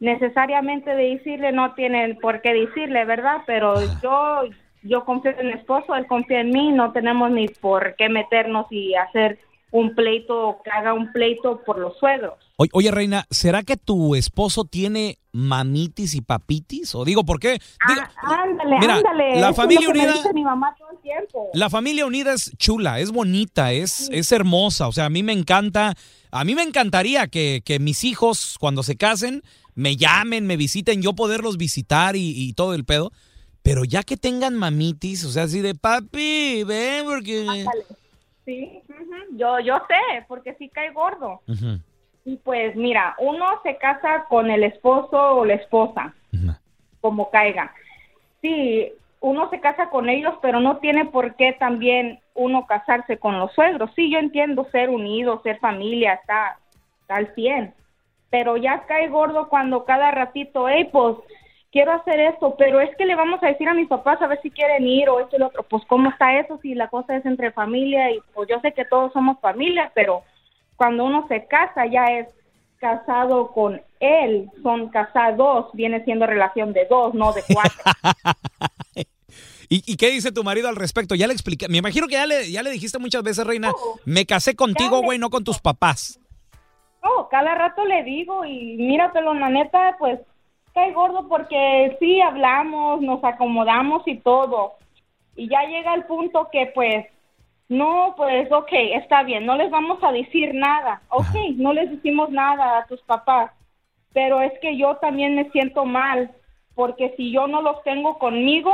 Necesariamente 0.00 0.90
de 0.90 1.16
decirle 1.16 1.52
no 1.52 1.74
tienen 1.74 2.18
por 2.18 2.40
qué 2.40 2.52
decirle, 2.54 3.04
¿verdad? 3.04 3.42
Pero 3.46 3.74
yo 4.02 4.42
yo 4.82 5.04
confío 5.04 5.32
en 5.38 5.48
mi 5.48 5.52
esposo, 5.52 5.94
él 5.94 6.06
confía 6.06 6.40
en 6.40 6.48
mí, 6.50 6.70
no 6.72 6.90
tenemos 6.92 7.30
ni 7.30 7.48
por 7.48 7.94
qué 7.96 8.08
meternos 8.08 8.64
y 8.70 8.94
hacer 8.94 9.38
un 9.72 9.94
pleito, 9.94 10.56
que 10.64 10.70
haga 10.70 10.94
un 10.94 11.12
pleito 11.12 11.60
por 11.64 11.78
los 11.78 11.96
suegros. 11.98 12.32
Oye, 12.72 12.90
Reina, 12.90 13.24
¿será 13.30 13.62
que 13.62 13.76
tu 13.76 14.14
esposo 14.16 14.64
tiene 14.64 15.18
mamitis 15.32 16.14
y 16.14 16.22
papitis? 16.22 16.94
O 16.94 17.04
digo, 17.04 17.24
¿por 17.24 17.38
qué? 17.38 17.52
Digo, 17.86 18.00
Ah, 18.22 18.42
ándale, 18.42 18.78
Mira, 18.80 18.96
ándale. 18.96 19.38
la 19.40 19.52
familia 19.54 19.88
unida- 19.90 20.12
dice 20.14 20.32
mi 20.34 20.42
mamá 20.42 20.74
todo 20.78 20.90
el 20.90 20.98
tiempo. 20.98 21.50
La 21.54 21.68
familia 21.70 22.04
unida 22.06 22.32
es 22.32 22.50
chula, 22.56 23.00
es 23.00 23.12
bonita, 23.12 23.72
es, 23.72 24.08
es 24.12 24.32
hermosa. 24.32 24.88
O 24.88 24.92
sea, 24.92 25.04
a 25.04 25.10
mí 25.10 25.22
me 25.22 25.32
encanta, 25.34 25.94
a 26.32 26.44
mí 26.44 26.54
me 26.54 26.62
encantaría 26.62 27.28
que, 27.28 27.62
que 27.64 27.78
mis 27.78 28.02
hijos, 28.02 28.56
cuando 28.58 28.82
se 28.82 28.96
casen, 28.96 29.42
me 29.80 29.96
llamen, 29.96 30.46
me 30.46 30.56
visiten, 30.56 31.02
yo 31.02 31.14
poderlos 31.14 31.56
visitar 31.56 32.14
y, 32.14 32.32
y 32.36 32.52
todo 32.52 32.74
el 32.74 32.84
pedo. 32.84 33.12
Pero 33.62 33.84
ya 33.84 34.02
que 34.02 34.16
tengan 34.16 34.54
mamitis, 34.56 35.24
o 35.24 35.30
sea, 35.30 35.44
así 35.44 35.60
de 35.60 35.74
papi, 35.74 36.64
ven 36.64 37.04
porque... 37.04 37.40
Ándale. 37.40 37.84
Sí, 38.44 38.82
yo, 39.32 39.60
yo 39.60 39.78
sé, 39.88 40.24
porque 40.28 40.54
sí 40.54 40.68
cae 40.68 40.92
gordo. 40.92 41.40
Y 42.24 42.36
pues 42.36 42.74
mira, 42.76 43.14
uno 43.18 43.46
se 43.62 43.76
casa 43.76 44.24
con 44.28 44.50
el 44.50 44.64
esposo 44.64 45.16
o 45.16 45.44
la 45.44 45.54
esposa, 45.54 46.14
como 47.00 47.30
caiga. 47.30 47.72
Sí, 48.40 48.92
uno 49.20 49.50
se 49.50 49.60
casa 49.60 49.90
con 49.90 50.08
ellos, 50.08 50.34
pero 50.40 50.60
no 50.60 50.78
tiene 50.78 51.04
por 51.06 51.36
qué 51.36 51.52
también 51.52 52.20
uno 52.34 52.66
casarse 52.66 53.18
con 53.18 53.38
los 53.38 53.52
suegros. 53.52 53.90
Sí, 53.94 54.10
yo 54.10 54.18
entiendo 54.18 54.66
ser 54.72 54.88
unido, 54.88 55.40
ser 55.42 55.58
familia, 55.58 56.14
está, 56.14 56.58
está 57.02 57.16
al 57.16 57.34
100. 57.34 57.74
Pero 58.30 58.56
ya 58.56 58.86
cae 58.86 59.08
gordo 59.08 59.48
cuando 59.48 59.84
cada 59.84 60.10
ratito, 60.12 60.68
hey, 60.68 60.88
pues 60.90 61.16
quiero 61.72 61.92
hacer 61.92 62.20
esto, 62.20 62.54
pero 62.56 62.80
es 62.80 62.94
que 62.96 63.06
le 63.06 63.14
vamos 63.14 63.42
a 63.42 63.46
decir 63.46 63.68
a 63.68 63.74
mis 63.74 63.88
papás 63.88 64.20
a 64.22 64.26
ver 64.26 64.40
si 64.42 64.50
quieren 64.50 64.86
ir 64.86 65.08
o 65.08 65.20
esto 65.20 65.36
y 65.36 65.38
lo 65.38 65.48
otro. 65.48 65.62
Pues 65.64 65.82
cómo 65.86 66.10
está 66.10 66.38
eso 66.38 66.58
si 66.62 66.74
la 66.74 66.88
cosa 66.88 67.16
es 67.16 67.26
entre 67.26 67.52
familia 67.52 68.10
y 68.10 68.20
pues 68.34 68.48
yo 68.48 68.60
sé 68.60 68.72
que 68.72 68.84
todos 68.84 69.12
somos 69.12 69.40
familia, 69.40 69.90
pero 69.94 70.22
cuando 70.76 71.04
uno 71.04 71.26
se 71.28 71.46
casa 71.46 71.86
ya 71.86 72.04
es 72.06 72.28
casado 72.78 73.52
con 73.52 73.80
él, 74.00 74.48
son 74.62 74.88
casados, 74.88 75.66
viene 75.74 76.02
siendo 76.04 76.26
relación 76.26 76.72
de 76.72 76.86
dos, 76.86 77.14
no 77.14 77.32
de 77.32 77.42
cuatro. 77.52 77.78
¿Y, 79.68 79.84
y 79.86 79.96
qué 79.96 80.10
dice 80.10 80.32
tu 80.32 80.42
marido 80.42 80.68
al 80.68 80.76
respecto? 80.76 81.14
Ya 81.14 81.28
le 81.28 81.32
expliqué, 81.32 81.68
me 81.68 81.78
imagino 81.78 82.08
que 82.08 82.14
ya 82.14 82.26
le, 82.26 82.50
ya 82.50 82.62
le 82.62 82.70
dijiste 82.70 82.98
muchas 82.98 83.22
veces, 83.22 83.46
Reina, 83.46 83.72
me 84.04 84.26
casé 84.26 84.56
contigo, 84.56 85.00
güey, 85.02 85.18
no 85.18 85.30
con 85.30 85.44
tus 85.44 85.60
papás. 85.60 86.19
No, 87.02 87.28
cada 87.28 87.54
rato 87.54 87.84
le 87.84 88.02
digo 88.04 88.44
y 88.44 88.76
míratelo, 88.76 89.34
la 89.34 89.48
neta, 89.48 89.96
pues 89.98 90.20
cae 90.74 90.92
gordo 90.92 91.28
porque 91.28 91.96
sí 91.98 92.20
hablamos, 92.20 93.00
nos 93.00 93.22
acomodamos 93.24 94.02
y 94.06 94.18
todo. 94.18 94.74
Y 95.36 95.48
ya 95.48 95.62
llega 95.64 95.94
el 95.94 96.04
punto 96.04 96.48
que 96.52 96.66
pues, 96.74 97.06
no, 97.68 98.14
pues 98.16 98.50
ok, 98.52 98.72
está 98.72 99.22
bien, 99.22 99.46
no 99.46 99.56
les 99.56 99.70
vamos 99.70 100.02
a 100.02 100.12
decir 100.12 100.54
nada. 100.54 101.02
Ok, 101.08 101.34
no 101.56 101.72
les 101.72 101.90
decimos 101.90 102.30
nada 102.30 102.78
a 102.78 102.86
tus 102.86 103.00
papás. 103.02 103.52
Pero 104.12 104.40
es 104.40 104.52
que 104.60 104.76
yo 104.76 104.96
también 104.96 105.36
me 105.36 105.48
siento 105.50 105.84
mal 105.84 106.30
porque 106.74 107.14
si 107.16 107.32
yo 107.32 107.46
no 107.46 107.62
los 107.62 107.82
tengo 107.84 108.18
conmigo, 108.18 108.72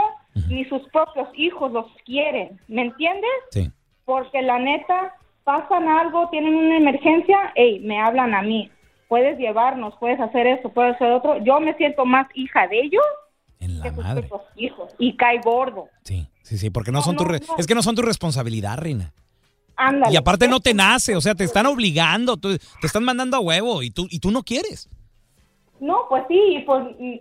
ni 0.48 0.64
sus 0.66 0.82
propios 0.88 1.28
hijos 1.34 1.72
los 1.72 1.86
quieren. 2.04 2.58
¿Me 2.68 2.82
entiendes? 2.82 3.30
Sí. 3.50 3.70
porque 4.04 4.40
la 4.40 4.58
neta 4.58 5.14
pasan 5.50 5.88
algo, 5.88 6.28
tienen 6.30 6.56
una 6.56 6.76
emergencia, 6.76 7.52
hey, 7.54 7.80
me 7.84 8.00
hablan 8.02 8.34
a 8.34 8.42
mí. 8.42 8.68
Puedes 9.06 9.38
llevarnos, 9.38 9.94
puedes 10.00 10.18
hacer 10.18 10.44
eso, 10.48 10.70
puedes 10.70 10.96
hacer 10.96 11.12
otro. 11.12 11.38
Yo 11.44 11.60
me 11.60 11.72
siento 11.74 12.04
más 12.04 12.26
hija 12.34 12.66
de 12.66 12.80
ellos 12.80 13.04
que 13.60 13.88
sus 13.90 13.98
madre. 14.04 14.22
propios 14.24 14.50
hijos 14.56 14.92
y 14.98 15.16
cae 15.16 15.38
gordo. 15.44 15.88
Sí, 16.02 16.26
sí, 16.42 16.68
porque 16.70 16.90
no, 16.90 17.00
son 17.00 17.16
tu 17.16 17.24
re- 17.24 17.40
es 17.58 17.66
que 17.68 17.76
no 17.76 17.82
son 17.82 17.94
tu 17.94 18.02
responsabilidad, 18.02 18.76
Reina. 18.78 19.12
Ándale. 19.76 20.12
Y 20.12 20.16
aparte 20.16 20.48
no 20.48 20.58
te 20.58 20.74
nace, 20.74 21.14
o 21.14 21.20
sea, 21.20 21.36
te 21.36 21.44
están 21.44 21.66
obligando, 21.66 22.36
tú- 22.36 22.58
te 22.80 22.86
están 22.86 23.04
mandando 23.04 23.36
a 23.36 23.40
huevo 23.40 23.82
y 23.84 23.90
tú, 23.90 24.08
y 24.10 24.18
tú 24.18 24.32
no 24.32 24.42
quieres. 24.42 24.88
No, 25.78 26.06
pues 26.08 26.24
sí, 26.26 26.64
pues, 26.66 26.82
mm, 26.98 27.14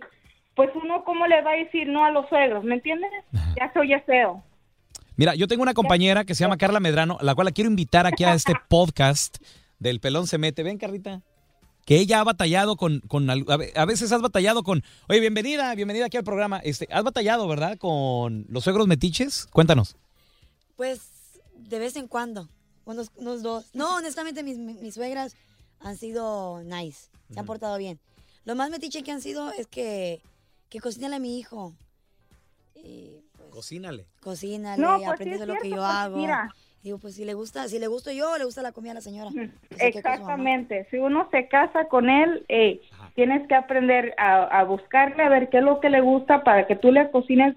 pues 0.56 0.70
uno 0.82 1.04
cómo 1.04 1.28
le 1.28 1.40
va 1.42 1.52
a 1.52 1.56
decir 1.56 1.86
no 1.86 2.04
a 2.04 2.10
los 2.10 2.28
suegros, 2.28 2.64
¿me 2.64 2.74
entiendes? 2.74 3.10
Ya 3.56 3.70
soy 3.72 3.94
feo. 4.06 4.42
Mira, 5.16 5.34
yo 5.34 5.48
tengo 5.48 5.62
una 5.62 5.74
compañera 5.74 6.24
que 6.24 6.34
se 6.34 6.44
llama 6.44 6.58
Carla 6.58 6.80
Medrano, 6.80 7.18
la 7.22 7.34
cual 7.34 7.46
la 7.46 7.52
quiero 7.52 7.70
invitar 7.70 8.06
aquí 8.06 8.24
a 8.24 8.34
este 8.34 8.52
podcast 8.68 9.38
del 9.78 10.00
Pelón 10.00 10.26
se 10.26 10.38
mete. 10.38 10.62
Ven, 10.62 10.78
Carlita. 10.78 11.22
Que 11.86 11.98
ella 12.00 12.20
ha 12.20 12.24
batallado 12.24 12.76
con, 12.76 13.00
con 13.00 13.30
a 13.30 13.56
ve- 13.56 13.72
a 13.76 13.84
veces 13.84 14.10
has 14.12 14.20
batallado 14.20 14.62
con, 14.64 14.82
oye, 15.08 15.20
bienvenida, 15.20 15.74
bienvenida 15.74 16.06
aquí 16.06 16.16
al 16.16 16.24
programa. 16.24 16.58
Este, 16.58 16.88
has 16.90 17.04
batallado, 17.04 17.46
¿verdad? 17.46 17.78
Con 17.78 18.44
los 18.48 18.64
suegros 18.64 18.88
metiches. 18.88 19.46
Cuéntanos. 19.52 19.96
Pues 20.74 21.00
de 21.54 21.78
vez 21.78 21.96
en 21.96 22.08
cuando, 22.08 22.48
unos, 22.84 23.10
unos 23.16 23.42
dos. 23.42 23.66
No, 23.72 23.96
honestamente 23.96 24.42
mis, 24.42 24.58
mis 24.58 24.94
suegras 24.94 25.34
han 25.80 25.96
sido 25.96 26.62
nice, 26.64 27.08
se 27.32 27.38
han 27.38 27.46
portado 27.46 27.78
bien. 27.78 28.00
Lo 28.44 28.54
más 28.56 28.68
metiche 28.70 29.02
que 29.02 29.12
han 29.12 29.22
sido 29.22 29.50
es 29.52 29.66
que, 29.68 30.20
que 30.68 30.80
cocínale 30.80 31.16
a 31.16 31.20
mi 31.20 31.38
hijo. 31.38 31.72
Y 32.74 33.22
Cocínale. 33.56 34.04
cocínale, 34.20 34.82
No, 34.82 34.96
pues 34.96 35.08
aprende 35.08 35.46
lo 35.46 35.54
que 35.56 35.70
yo 35.70 35.82
hago. 35.82 36.18
mira. 36.18 36.50
Digo, 36.82 36.98
pues 36.98 37.14
si 37.14 37.24
le 37.24 37.32
gusta, 37.32 37.66
si 37.68 37.78
le 37.78 37.86
gusto 37.88 38.12
yo, 38.12 38.36
le 38.36 38.44
gusta 38.44 38.60
la 38.60 38.72
comida 38.72 38.92
a 38.92 38.96
la 38.96 39.00
señora. 39.00 39.30
Pues, 39.32 39.50
su 39.50 39.74
mamá. 39.74 39.86
Exactamente. 39.88 40.86
Si 40.90 40.98
uno 40.98 41.26
se 41.30 41.48
casa 41.48 41.86
con 41.88 42.10
él, 42.10 42.44
eh, 42.48 42.80
tienes 43.14 43.48
que 43.48 43.54
aprender 43.54 44.14
a, 44.18 44.44
a 44.44 44.62
buscarle 44.64 45.22
a 45.22 45.30
ver 45.30 45.48
qué 45.48 45.56
es 45.58 45.64
lo 45.64 45.80
que 45.80 45.88
le 45.88 46.00
gusta 46.02 46.44
para 46.44 46.66
que 46.66 46.76
tú 46.76 46.92
le 46.92 47.10
cocines 47.10 47.56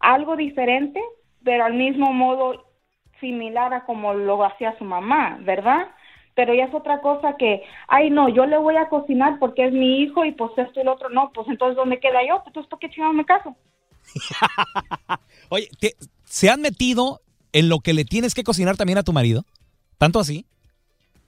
algo 0.00 0.36
diferente, 0.36 1.00
pero 1.42 1.64
al 1.64 1.74
mismo 1.74 2.12
modo 2.12 2.66
similar 3.20 3.72
a 3.72 3.84
como 3.84 4.12
lo 4.12 4.44
hacía 4.44 4.76
su 4.78 4.84
mamá, 4.84 5.38
¿verdad? 5.40 5.88
Pero 6.34 6.52
ya 6.52 6.64
es 6.66 6.74
otra 6.74 7.00
cosa 7.00 7.36
que, 7.38 7.62
ay, 7.88 8.10
no, 8.10 8.28
yo 8.28 8.44
le 8.44 8.58
voy 8.58 8.76
a 8.76 8.90
cocinar 8.90 9.38
porque 9.38 9.64
es 9.66 9.72
mi 9.72 10.02
hijo 10.02 10.24
y 10.24 10.32
pues 10.32 10.52
esto 10.56 10.80
y 10.80 10.84
lo 10.84 10.92
otro, 10.92 11.08
no, 11.08 11.32
pues 11.32 11.48
entonces 11.48 11.76
¿dónde 11.76 11.98
queda 11.98 12.20
yo? 12.28 12.36
Pues 12.36 12.48
entonces, 12.48 12.68
¿por 12.68 12.78
qué 12.78 12.90
chingado 12.90 13.14
me 13.14 13.24
caso? 13.24 13.56
Oye, 15.48 15.68
¿te- 15.80 15.94
¿se 16.24 16.50
han 16.50 16.60
metido 16.60 17.20
en 17.52 17.68
lo 17.68 17.80
que 17.80 17.92
le 17.94 18.04
tienes 18.04 18.34
que 18.34 18.44
cocinar 18.44 18.76
también 18.76 18.98
a 18.98 19.02
tu 19.02 19.12
marido? 19.12 19.44
¿Tanto 19.98 20.18
así? 20.20 20.46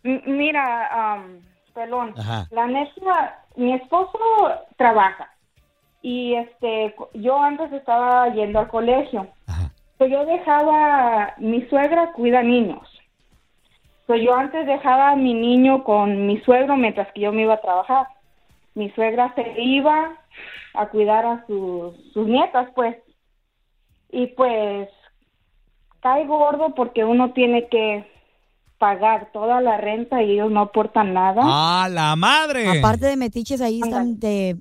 M- 0.02 0.22
Mira, 0.26 1.14
am, 1.14 1.40
pelón, 1.74 2.14
Ajá. 2.18 2.46
la 2.50 2.66
neta, 2.66 3.44
mi 3.56 3.74
esposo 3.74 4.18
trabaja 4.76 5.30
y 6.02 6.34
este, 6.34 6.94
yo 7.14 7.40
antes 7.42 7.72
estaba 7.72 8.32
yendo 8.34 8.60
al 8.60 8.68
colegio. 8.68 9.28
Pues 9.96 10.12
yo 10.12 10.24
dejaba, 10.26 11.34
mi 11.38 11.66
suegra 11.68 12.12
cuida 12.12 12.40
niños. 12.42 12.86
Pues 14.06 14.22
yo 14.22 14.32
antes 14.34 14.64
dejaba 14.66 15.10
a 15.10 15.16
mi 15.16 15.34
niño 15.34 15.82
con 15.82 16.26
mi 16.26 16.40
suegro 16.42 16.76
mientras 16.76 17.12
que 17.12 17.22
yo 17.22 17.32
me 17.32 17.42
iba 17.42 17.54
a 17.54 17.60
trabajar. 17.60 18.06
Mi 18.74 18.90
suegra 18.92 19.34
se 19.34 19.60
iba 19.60 20.12
a 20.74 20.88
cuidar 20.88 21.24
a 21.26 21.44
sus, 21.46 21.94
sus 22.12 22.26
nietas, 22.26 22.68
pues. 22.74 22.96
Y 24.10 24.28
pues 24.28 24.88
cae 26.00 26.26
gordo 26.26 26.74
porque 26.74 27.04
uno 27.04 27.32
tiene 27.32 27.68
que 27.68 28.06
pagar 28.78 29.30
toda 29.32 29.60
la 29.60 29.76
renta 29.76 30.22
y 30.22 30.32
ellos 30.32 30.50
no 30.50 30.60
aportan 30.60 31.12
nada. 31.12 31.42
¡A 31.44 31.88
la 31.88 32.14
madre! 32.16 32.78
Aparte 32.78 33.06
de 33.06 33.16
metiches, 33.16 33.60
ahí 33.60 33.80
están 33.82 34.18
de... 34.20 34.56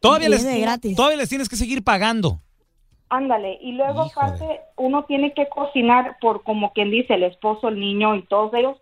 Todavía 0.00 0.30
les, 0.30 0.44
de 0.44 0.60
gratis. 0.60 0.96
todavía 0.96 1.18
les 1.18 1.28
tienes 1.28 1.48
que 1.48 1.56
seguir 1.56 1.84
pagando. 1.84 2.40
Ándale, 3.10 3.58
y 3.60 3.72
luego 3.72 4.02
aparte 4.02 4.60
uno 4.76 5.04
tiene 5.04 5.34
que 5.34 5.48
cocinar 5.48 6.16
por 6.20 6.42
como 6.42 6.72
quien 6.72 6.90
dice 6.90 7.14
el 7.14 7.24
esposo, 7.24 7.68
el 7.68 7.78
niño 7.78 8.14
y 8.14 8.22
todos 8.22 8.54
ellos, 8.54 8.78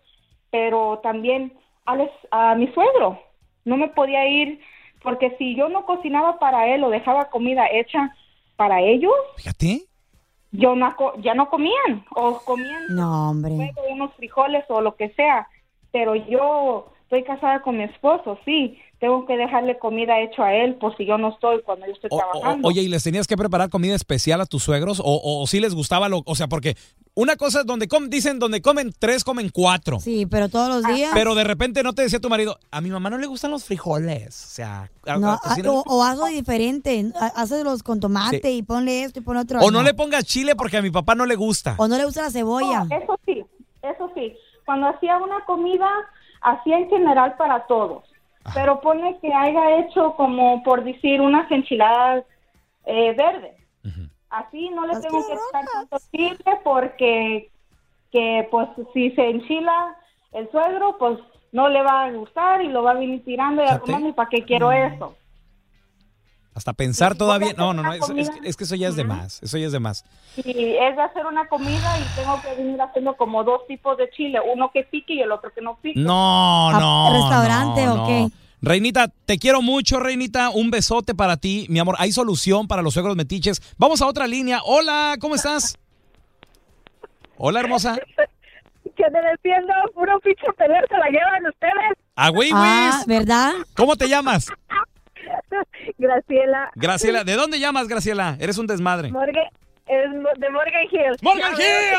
pero 0.51 0.99
también 1.03 1.51
a, 1.85 1.95
les- 1.97 2.09
a 2.31 2.55
mi 2.55 2.67
suegro. 2.73 3.19
No 3.65 3.75
me 3.75 3.89
podía 3.89 4.25
ir 4.29 4.61
porque 5.01 5.35
si 5.37 5.55
yo 5.55 5.69
no 5.69 5.85
cocinaba 5.85 6.39
para 6.39 6.67
él 6.73 6.83
o 6.83 6.89
dejaba 6.89 7.29
comida 7.29 7.67
hecha 7.71 8.15
para 8.55 8.81
ellos, 8.81 9.13
Fíjate. 9.37 9.83
yo 10.51 10.75
no 10.75 10.93
ya 11.19 11.33
no 11.33 11.49
comían 11.49 12.03
o 12.15 12.39
comían 12.43 12.83
No, 12.89 13.29
hombre. 13.29 13.73
unos 13.91 14.13
frijoles 14.15 14.65
o 14.69 14.81
lo 14.81 14.95
que 14.95 15.09
sea, 15.11 15.47
pero 15.91 16.15
yo 16.15 16.91
estoy 17.09 17.23
casada 17.23 17.63
con 17.63 17.75
mi 17.75 17.85
esposo, 17.85 18.37
sí, 18.45 18.77
tengo 18.99 19.25
que 19.25 19.35
dejarle 19.35 19.79
comida 19.79 20.19
hecha 20.19 20.45
a 20.45 20.53
él 20.53 20.75
por 20.75 20.95
si 20.95 21.07
yo 21.07 21.17
no 21.17 21.29
estoy 21.29 21.59
cuando 21.63 21.87
yo 21.87 21.93
estoy 21.93 22.09
O- 22.11 22.17
o- 22.17 22.19
trabajando. 22.19 22.67
oye, 22.67 22.81
¿y 22.83 22.87
les 22.87 23.03
tenías 23.03 23.25
que 23.25 23.35
preparar 23.35 23.69
comida 23.71 23.95
especial 23.95 24.41
a 24.41 24.45
tus 24.45 24.61
suegros? 24.61 24.99
¿O, 24.99 25.19
o, 25.41 25.47
si 25.47 25.59
les 25.59 25.73
gustaba 25.73 26.07
lo...? 26.07 26.21
O 26.25 26.35
sea, 26.35 26.47
porque 26.47 26.75
una 27.15 27.35
cosa 27.35 27.61
es 27.61 27.65
donde 27.65 27.87
comen, 27.87 28.11
dicen 28.11 28.37
donde 28.37 28.61
comen 28.61 28.93
tres, 28.99 29.23
comen 29.23 29.49
cuatro. 29.51 29.99
Sí, 29.99 30.27
pero 30.27 30.49
todos 30.49 30.69
los 30.69 30.95
días... 30.95 31.09
Pero 31.15 31.33
de 31.33 31.43
repente 31.45 31.81
no 31.81 31.93
te 31.93 32.03
decía 32.03 32.19
tu 32.19 32.29
marido, 32.29 32.59
a 32.69 32.79
mi 32.79 32.91
mamá 32.91 33.09
no 33.09 33.17
le 33.17 33.25
gustan 33.25 33.49
los 33.49 33.65
frijoles. 33.65 34.27
O 34.45 34.49
sea, 34.49 34.91
No, 35.19 35.31
a- 35.31 35.39
ah, 35.43 35.55
o, 35.65 35.83
o 35.87 36.03
hazlo 36.03 36.25
diferente, 36.27 37.05
ha- 37.19 37.41
hazlos 37.41 37.81
con 37.81 37.99
tomate 37.99 38.41
Sí. 38.43 38.57
y 38.57 38.61
ponle 38.63 39.03
esto 39.03 39.17
y 39.19 39.23
ponle 39.23 39.41
otro. 39.41 39.59
o 39.61 39.71
no 39.71 39.81
le 39.81 39.95
pongas 39.95 40.25
chile 40.25 40.55
porque 40.55 40.77
a 40.77 40.81
mi 40.83 40.91
papá 40.91 41.15
no 41.15 41.25
le 41.25 41.35
gusta. 41.35 41.73
O 41.79 41.87
no 41.87 41.97
le 41.97 42.05
gusta 42.05 42.21
la 42.21 42.29
cebolla. 42.29 42.83
No, 42.83 42.95
eso 42.95 43.19
sí, 43.25 43.43
eso 43.81 44.11
sí. 44.13 44.33
cuando 44.65 44.87
hacía 44.89 45.17
una 45.17 45.43
comida, 45.45 45.89
hacía 46.41 46.77
en 46.77 46.89
general 46.89 47.35
para 47.37 47.65
todos. 47.67 48.03
Pero 48.53 48.81
pone 48.81 49.19
que 49.19 49.33
haya 49.33 49.79
hecho 49.79 50.15
como 50.15 50.63
por 50.63 50.83
decir 50.83 51.21
unas 51.21 51.49
enchiladas 51.51 52.25
eh, 52.85 53.13
verdes. 53.13 53.55
Así 54.29 54.69
no 54.69 54.85
le 54.85 54.99
tengo 54.99 55.25
que 55.25 55.33
echar 55.33 55.65
tanto 55.65 55.97
chile 56.11 56.59
porque 56.63 57.49
que 58.11 58.47
pues 58.49 58.67
si 58.93 59.11
se 59.11 59.29
enchila 59.29 59.95
el 60.31 60.49
suegro, 60.51 60.97
pues 60.97 61.19
no 61.51 61.67
le 61.69 61.81
va 61.81 62.05
a 62.05 62.11
gustar 62.11 62.61
y 62.61 62.67
lo 62.67 62.83
va 62.83 62.91
a 62.91 62.95
venir 62.95 63.23
tirando 63.23 63.63
y 63.63 63.67
a 63.67 63.79
comer, 63.79 64.01
¿y 64.01 64.13
para 64.13 64.29
qué 64.29 64.43
quiero 64.43 64.71
eso? 64.71 65.15
Hasta 66.55 66.73
pensar 66.73 67.15
todavía. 67.15 67.53
No, 67.57 67.73
no, 67.73 67.83
no. 67.83 67.93
Es, 67.93 68.09
es- 68.09 68.31
es 68.43 68.57
que 68.57 68.63
eso 68.65 68.75
ya 68.75 68.87
es 68.89 68.95
de 68.95 69.03
más. 69.05 69.41
Eso 69.41 69.57
ya 69.57 69.67
es 69.67 69.71
de 69.71 69.79
más. 69.79 70.03
Y 70.37 70.49
es 70.75 70.95
de 70.95 71.01
hacer 71.01 71.25
una 71.25 71.47
comida 71.47 71.97
y 71.99 72.19
tengo 72.19 72.41
que 72.41 72.53
venir 72.55 72.81
haciendo 72.81 73.15
como 73.15 73.43
dos 73.43 73.65
tipos 73.67 73.97
de 73.97 74.09
chile, 74.09 74.39
uno 74.53 74.69
que 74.73 74.83
pique 74.83 75.13
y 75.13 75.21
el 75.21 75.31
otro 75.31 75.51
que 75.53 75.61
no 75.61 75.77
pique. 75.81 75.99
No, 75.99 76.71
no. 76.71 77.13
¿Restaurante 77.13 77.85
no, 77.85 77.93
o 77.93 77.97
no. 77.97 78.07
qué? 78.07 78.27
Reinita, 78.61 79.07
te 79.25 79.37
quiero 79.39 79.61
mucho, 79.61 79.99
Reinita. 80.01 80.49
Un 80.49 80.69
besote 80.69 81.15
para 81.15 81.37
ti, 81.37 81.65
mi 81.69 81.79
amor. 81.79 81.95
Hay 81.97 82.11
solución 82.11 82.67
para 82.67 82.81
los 82.81 82.93
suegros 82.93 83.15
metiches. 83.15 83.61
Vamos 83.77 84.01
a 84.01 84.07
otra 84.07 84.27
línea. 84.27 84.59
Hola, 84.65 85.15
¿cómo 85.21 85.35
estás? 85.35 85.77
Hola, 87.37 87.61
hermosa. 87.61 87.97
Que 88.97 89.09
me 89.11 89.21
defiendo, 89.31 89.71
puro 89.93 90.19
pinche 90.19 90.43
pelea 90.57 90.81
se 90.89 90.97
la 90.97 91.05
llevan 91.05 91.45
ustedes. 91.47 91.97
Ah, 92.17 92.29
güey, 92.29 92.49
Ah, 92.53 93.01
güey. 93.05 93.17
¿verdad? 93.19 93.51
¿Cómo 93.77 93.95
te 93.95 94.09
llamas? 94.09 94.47
Graciela. 95.97 96.69
Graciela. 96.75 97.23
¿De 97.23 97.35
dónde 97.35 97.59
llamas, 97.59 97.87
Graciela? 97.87 98.37
Eres 98.39 98.57
un 98.57 98.67
desmadre. 98.67 99.11
Morgan, 99.11 99.45
es 99.87 100.11
de 100.39 100.49
Morgan 100.49 100.83
Hill. 100.91 101.15
¡Morgan 101.21 101.53
Hill! 101.53 101.97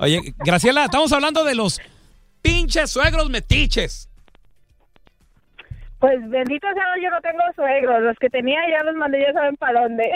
Oye, 0.00 0.34
Graciela, 0.38 0.84
estamos 0.84 1.12
hablando 1.12 1.44
de 1.44 1.54
los 1.54 1.80
pinches 2.40 2.90
suegros 2.90 3.28
metiches. 3.30 4.08
Pues 5.98 6.18
bendito 6.28 6.66
sea, 6.74 6.84
yo 7.00 7.10
no 7.10 7.20
tengo 7.20 7.42
suegros. 7.54 8.02
Los 8.02 8.18
que 8.18 8.28
tenía 8.28 8.58
ya 8.68 8.82
los 8.84 8.96
mandé, 8.96 9.20
ya 9.20 9.32
saben 9.32 9.56
para 9.56 9.82
dónde. 9.82 10.04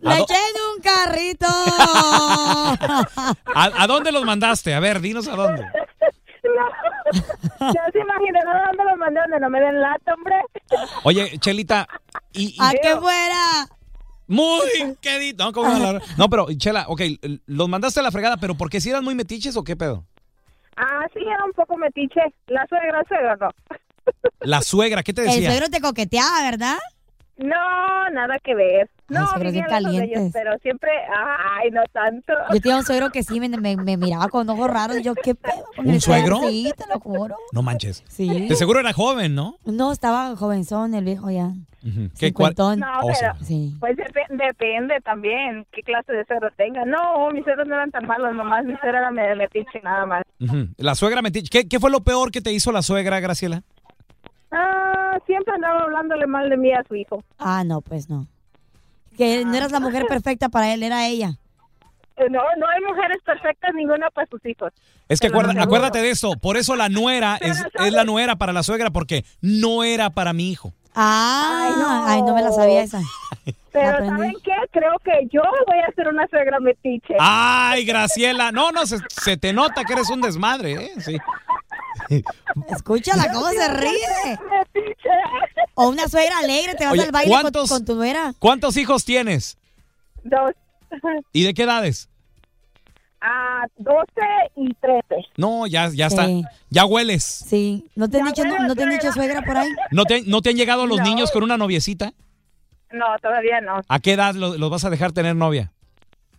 ¡Le 0.00 0.14
eché 0.14 0.34
de 0.34 0.60
un 0.74 0.82
carrito! 0.82 1.46
¿A, 3.54 3.82
a 3.82 3.86
dónde 3.86 4.10
los 4.10 4.24
mandaste? 4.24 4.74
A 4.74 4.80
ver, 4.80 5.00
dinos 5.00 5.28
a 5.28 5.36
dónde. 5.36 5.64
ya 7.74 7.84
se 7.92 7.98
imaginan 8.00 8.48
a 8.48 8.66
dónde 8.68 8.84
los 8.84 8.98
mandé, 8.98 9.20
donde 9.20 9.40
no 9.40 9.50
me 9.50 9.60
den 9.60 9.80
lata, 9.80 10.14
hombre. 10.14 10.36
Oye, 11.04 11.38
Chelita, 11.38 11.86
y, 12.32 12.48
y- 12.48 12.56
¡A 12.60 12.70
que 12.72 12.96
fuera! 12.96 13.66
muy 14.26 14.96
quedito. 15.00 15.50
No. 15.50 15.98
No, 16.16 16.28
pero 16.30 16.46
Chela, 16.56 16.84
ok, 16.88 17.00
los 17.46 17.68
mandaste 17.68 18.00
a 18.00 18.02
la 18.04 18.12
fregada, 18.12 18.36
pero 18.36 18.54
¿por 18.54 18.70
qué 18.70 18.80
si 18.80 18.90
eran 18.90 19.02
muy 19.04 19.14
metiches 19.14 19.56
o 19.56 19.64
qué 19.64 19.74
pedo? 19.76 20.04
Ah, 20.76 21.04
sí, 21.12 21.20
era 21.20 21.44
un 21.44 21.52
poco 21.52 21.76
metiche. 21.76 22.20
La 22.46 22.64
suegra, 22.68 23.02
suegra, 23.08 23.36
no. 23.36 23.48
La 24.40 24.62
suegra, 24.62 25.02
¿qué 25.02 25.12
te 25.12 25.22
El 25.22 25.28
decía? 25.28 25.50
suegro 25.50 25.68
te 25.68 25.80
coqueteaba, 25.80 26.42
¿verdad? 26.48 26.78
No, 27.36 28.08
nada 28.12 28.38
que 28.42 28.54
ver. 28.54 28.88
No, 29.10 29.26
suegros 29.28 29.52
bien 29.52 29.64
de 29.66 29.70
ellos, 29.76 29.82
calientes. 29.84 30.30
pero 30.32 30.58
siempre, 30.58 30.90
ay, 31.62 31.70
no 31.70 31.82
tanto. 31.92 32.32
Yo 32.52 32.60
tenía 32.60 32.76
un 32.78 32.84
suegro 32.84 33.10
que 33.10 33.22
sí 33.22 33.40
me, 33.40 33.48
me- 33.48 33.76
me 33.76 33.96
miraba 33.96 34.28
con 34.28 34.48
ojos 34.48 34.70
raros. 34.70 34.98
y 34.98 35.02
Yo, 35.02 35.14
¿qué 35.14 35.34
pedo? 35.34 35.64
¿Un 35.78 36.00
suegro? 36.00 36.38
Sí, 36.48 36.72
te 36.76 36.84
lo 36.86 37.00
juro. 37.00 37.36
No 37.52 37.62
manches. 37.62 38.04
Sí. 38.08 38.46
De 38.48 38.56
seguro 38.56 38.80
era 38.80 38.92
joven, 38.92 39.34
¿no? 39.34 39.56
No, 39.64 39.92
estaba 39.92 40.34
jovenzón 40.36 40.94
el 40.94 41.04
viejo 41.04 41.30
ya. 41.30 41.52
Ujú. 41.82 42.10
¿Qué, 42.18 42.32
cuál? 42.34 42.50
Cincuentón. 42.50 42.80
No, 42.80 43.00
O 43.02 43.14
sea, 43.14 43.32
pero 43.32 43.44
Sí. 43.46 43.74
pues 43.80 43.96
depe- 43.96 44.28
depende 44.28 45.00
también 45.00 45.66
qué 45.72 45.82
clase 45.82 46.12
de 46.12 46.24
suegros 46.26 46.52
tenga. 46.56 46.84
No, 46.84 47.30
mis 47.30 47.42
suegros 47.44 47.66
no 47.66 47.74
eran 47.74 47.90
tan 47.90 48.06
malos, 48.06 48.34
nomás 48.34 48.64
mi 48.66 48.76
suegra 48.76 48.98
era 49.10 49.34
metiche 49.34 49.80
nada 49.82 50.04
más. 50.06 50.22
ujú. 50.40 50.68
La 50.76 50.94
suegra 50.94 51.22
metiche. 51.22 51.48
¿Qué, 51.50 51.68
¿Qué 51.68 51.80
fue 51.80 51.90
lo 51.90 52.00
peor 52.02 52.30
que 52.30 52.42
te 52.42 52.52
hizo 52.52 52.70
la 52.70 52.82
suegra, 52.82 53.18
Graciela? 53.20 53.62
Ah, 54.52 55.18
siempre 55.26 55.54
andaba 55.54 55.80
hablándole 55.84 56.26
mal 56.26 56.50
de 56.50 56.56
mí 56.56 56.72
a 56.72 56.82
su 56.88 56.96
hijo. 56.96 57.22
Ah, 57.38 57.62
no, 57.64 57.80
pues 57.80 58.08
no. 58.10 58.26
Que 59.20 59.44
no 59.44 59.54
eras 59.54 59.70
la 59.70 59.80
mujer 59.80 60.06
perfecta 60.08 60.48
para 60.48 60.72
él, 60.72 60.82
era 60.82 61.06
ella. 61.06 61.34
Eh, 62.16 62.24
No, 62.30 62.40
no 62.58 62.66
hay 62.68 62.80
mujeres 62.88 63.18
perfectas 63.22 63.70
ninguna 63.74 64.08
para 64.08 64.26
sus 64.28 64.40
hijos. 64.46 64.72
Es 65.10 65.20
que 65.20 65.26
acuerda- 65.26 65.62
acuérdate 65.62 66.00
de 66.00 66.08
esto. 66.08 66.32
Por 66.40 66.56
eso 66.56 66.74
la 66.74 66.88
nuera 66.88 67.36
es, 67.38 67.62
es 67.84 67.92
la 67.92 68.04
nuera 68.04 68.36
para 68.36 68.54
la 68.54 68.62
suegra, 68.62 68.88
porque 68.88 69.26
no 69.42 69.84
era 69.84 70.08
para 70.08 70.32
mi 70.32 70.50
hijo. 70.50 70.72
Ah, 70.94 72.04
ay, 72.08 72.22
no, 72.22 72.34
me 72.34 72.40
la 72.40 72.50
sabía 72.50 72.82
esa. 72.82 73.00
Pero. 73.72 74.06
¿saben 74.06 74.32
qué? 74.42 74.52
Creo 74.72 74.94
que 75.04 75.28
yo 75.30 75.42
voy 75.66 75.78
a 75.86 75.92
ser 75.94 76.08
una 76.08 76.26
suegra 76.28 76.58
metiche. 76.60 77.14
Ay, 77.20 77.84
Graciela. 77.84 78.50
No, 78.52 78.72
no, 78.72 78.86
se, 78.86 78.96
se 79.08 79.36
te 79.36 79.52
nota 79.52 79.84
que 79.84 79.92
eres 79.92 80.08
un 80.08 80.22
desmadre, 80.22 80.72
¿eh? 80.86 80.92
Sí. 80.98 81.18
Escúchala 82.68 83.32
cómo 83.32 83.48
se 83.50 83.68
ríe. 83.68 84.38
O 85.74 85.88
una 85.88 86.08
suegra 86.08 86.38
alegre, 86.38 86.74
te 86.74 86.84
vas 86.84 86.92
Oye, 86.94 87.02
al 87.04 87.12
baile 87.12 87.32
con, 87.32 87.40
¿cuántos- 87.42 87.68
con 87.70 87.84
tu 87.84 87.94
nuera. 87.94 88.34
¿Cuántos 88.38 88.76
hijos 88.76 89.04
tienes? 89.04 89.56
Dos. 90.24 90.52
¿Y 91.32 91.44
de 91.44 91.54
qué 91.54 91.62
edades? 91.62 92.08
Ah, 93.22 93.64
12 93.76 94.02
y 94.56 94.72
13. 94.74 95.02
No, 95.36 95.66
ya, 95.66 95.90
ya 95.92 96.06
está. 96.06 96.26
Sí. 96.26 96.42
Ya 96.70 96.84
hueles. 96.86 97.22
Sí. 97.24 97.86
¿No 97.94 98.08
te 98.08 98.18
han 98.18 98.26
dicho, 98.26 98.44
no, 98.44 98.58
no 98.66 98.74
te 98.74 98.82
han 98.82 98.90
dicho 98.90 99.12
suegra 99.12 99.42
por 99.42 99.58
ahí? 99.58 99.68
¿No 99.90 100.04
te, 100.06 100.22
¿No 100.22 100.40
te 100.40 100.50
han 100.50 100.56
llegado 100.56 100.86
los 100.86 100.98
No. 100.98 101.04
niños 101.04 101.30
con 101.30 101.42
una 101.42 101.58
noviecita? 101.58 102.12
No, 102.90 103.04
todavía 103.22 103.60
no. 103.60 103.80
¿A 103.88 104.00
qué 104.00 104.12
edad 104.14 104.34
lo- 104.34 104.56
los 104.56 104.70
vas 104.70 104.84
a 104.84 104.90
dejar 104.90 105.12
tener 105.12 105.36
novia? 105.36 105.70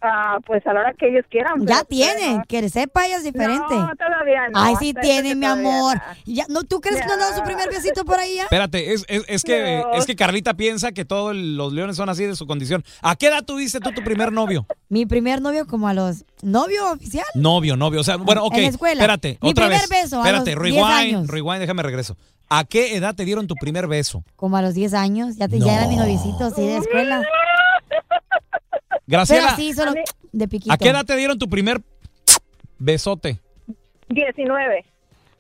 Ah, 0.04 0.40
pues 0.48 0.66
a 0.66 0.74
la 0.74 0.80
hora 0.80 0.94
que 0.98 1.10
ellos 1.10 1.24
quieran. 1.30 1.60
Ya 1.60 1.84
pero- 1.84 1.86
tienen, 1.86 2.42
que 2.48 2.68
sepa 2.70 3.06
ella 3.06 3.18
es 3.18 3.24
diferente. 3.24 3.62
No, 3.70 3.90
todavía 3.96 4.50
no. 4.52 4.60
Ay, 4.60 4.76
sí 4.80 4.94
tienen, 5.00 5.34
que 5.34 5.36
mi 5.36 5.46
amor. 5.46 5.96
no. 5.98 6.02
Ya, 6.26 6.46
¿no, 6.50 6.64
¿Tú 6.64 6.82
crees 6.82 7.00
que 7.02 7.06
no 7.08 7.14
han 7.14 7.20
dado 7.20 7.36
su 7.36 7.44
primer 7.44 7.70
besito 7.70 8.04
por 8.04 8.18
ahí 8.18 8.36
ya? 8.36 8.44
Espérate, 8.44 8.94
es, 8.94 9.06
es, 9.08 9.24
es 9.28 9.44
que, 9.44 9.84
No. 9.86 9.94
es 9.94 10.06
que 10.08 10.16
Carlita 10.16 10.56
piensa 10.56 10.92
que 10.92 11.06
todos 11.06 11.36
los 11.36 11.72
leones 11.72 11.96
son 11.98 12.10
así 12.10 12.26
de 12.26 12.36
su 12.36 12.48
condición. 12.48 12.84
¿A 13.04 13.16
qué 13.16 13.28
edad 13.28 13.44
tuviste 13.44 13.80
tú 13.80 13.92
tu 13.92 14.04
primer 14.04 14.32
novio? 14.32 14.66
Mi 14.90 15.06
primer 15.06 15.40
novio 15.42 15.68
como 15.68 15.88
a 15.88 15.94
los... 15.94 16.26
¿Novio 16.42 16.92
oficial? 16.92 17.26
Novio, 17.36 17.78
novio. 17.78 18.02
O 18.02 18.04
sea, 18.04 18.18
bueno, 18.18 18.44
ok. 18.44 18.56
En 18.56 18.62
la 18.64 18.70
escuela. 18.70 18.94
Espérate, 19.02 19.38
Mi 19.42 19.52
otra 19.52 19.68
primer 19.68 19.88
vez. 19.88 20.04
beso 20.04 20.18
a 20.22 20.26
espérate, 20.26 20.56
los 20.56 20.64
10 20.64 20.74
rewind, 20.76 20.92
años. 20.92 21.28
rewind, 21.28 21.60
déjame 21.60 21.84
regreso. 21.84 22.18
¿A 22.50 22.66
qué 22.66 22.96
edad 22.98 23.16
te 23.16 23.24
dieron 23.24 23.48
tu 23.48 23.54
primer 23.56 23.88
beso? 23.88 24.24
Como 24.36 24.58
a 24.58 24.62
los 24.64 24.74
10 24.74 24.94
años. 24.96 25.38
Ya, 25.38 25.48
te, 25.48 25.60
ya 25.60 25.76
era 25.76 25.88
mi 25.88 25.96
noviecito, 25.96 26.50
sí, 26.50 26.62
de 26.64 26.78
escuela. 26.78 27.22
Graciela, 29.12 29.54
Pero 29.56 29.56
sí, 29.58 29.74
solo 29.74 29.93
de 30.32 30.47
piquito. 30.47 30.74
¿a 30.74 30.78
qué 30.78 30.89
edad 30.89 31.06
te 31.06 31.15
dieron 31.17 31.38
tu 31.38 31.50
primer 31.50 31.82
besote? 32.80 33.39
19. 34.10 34.86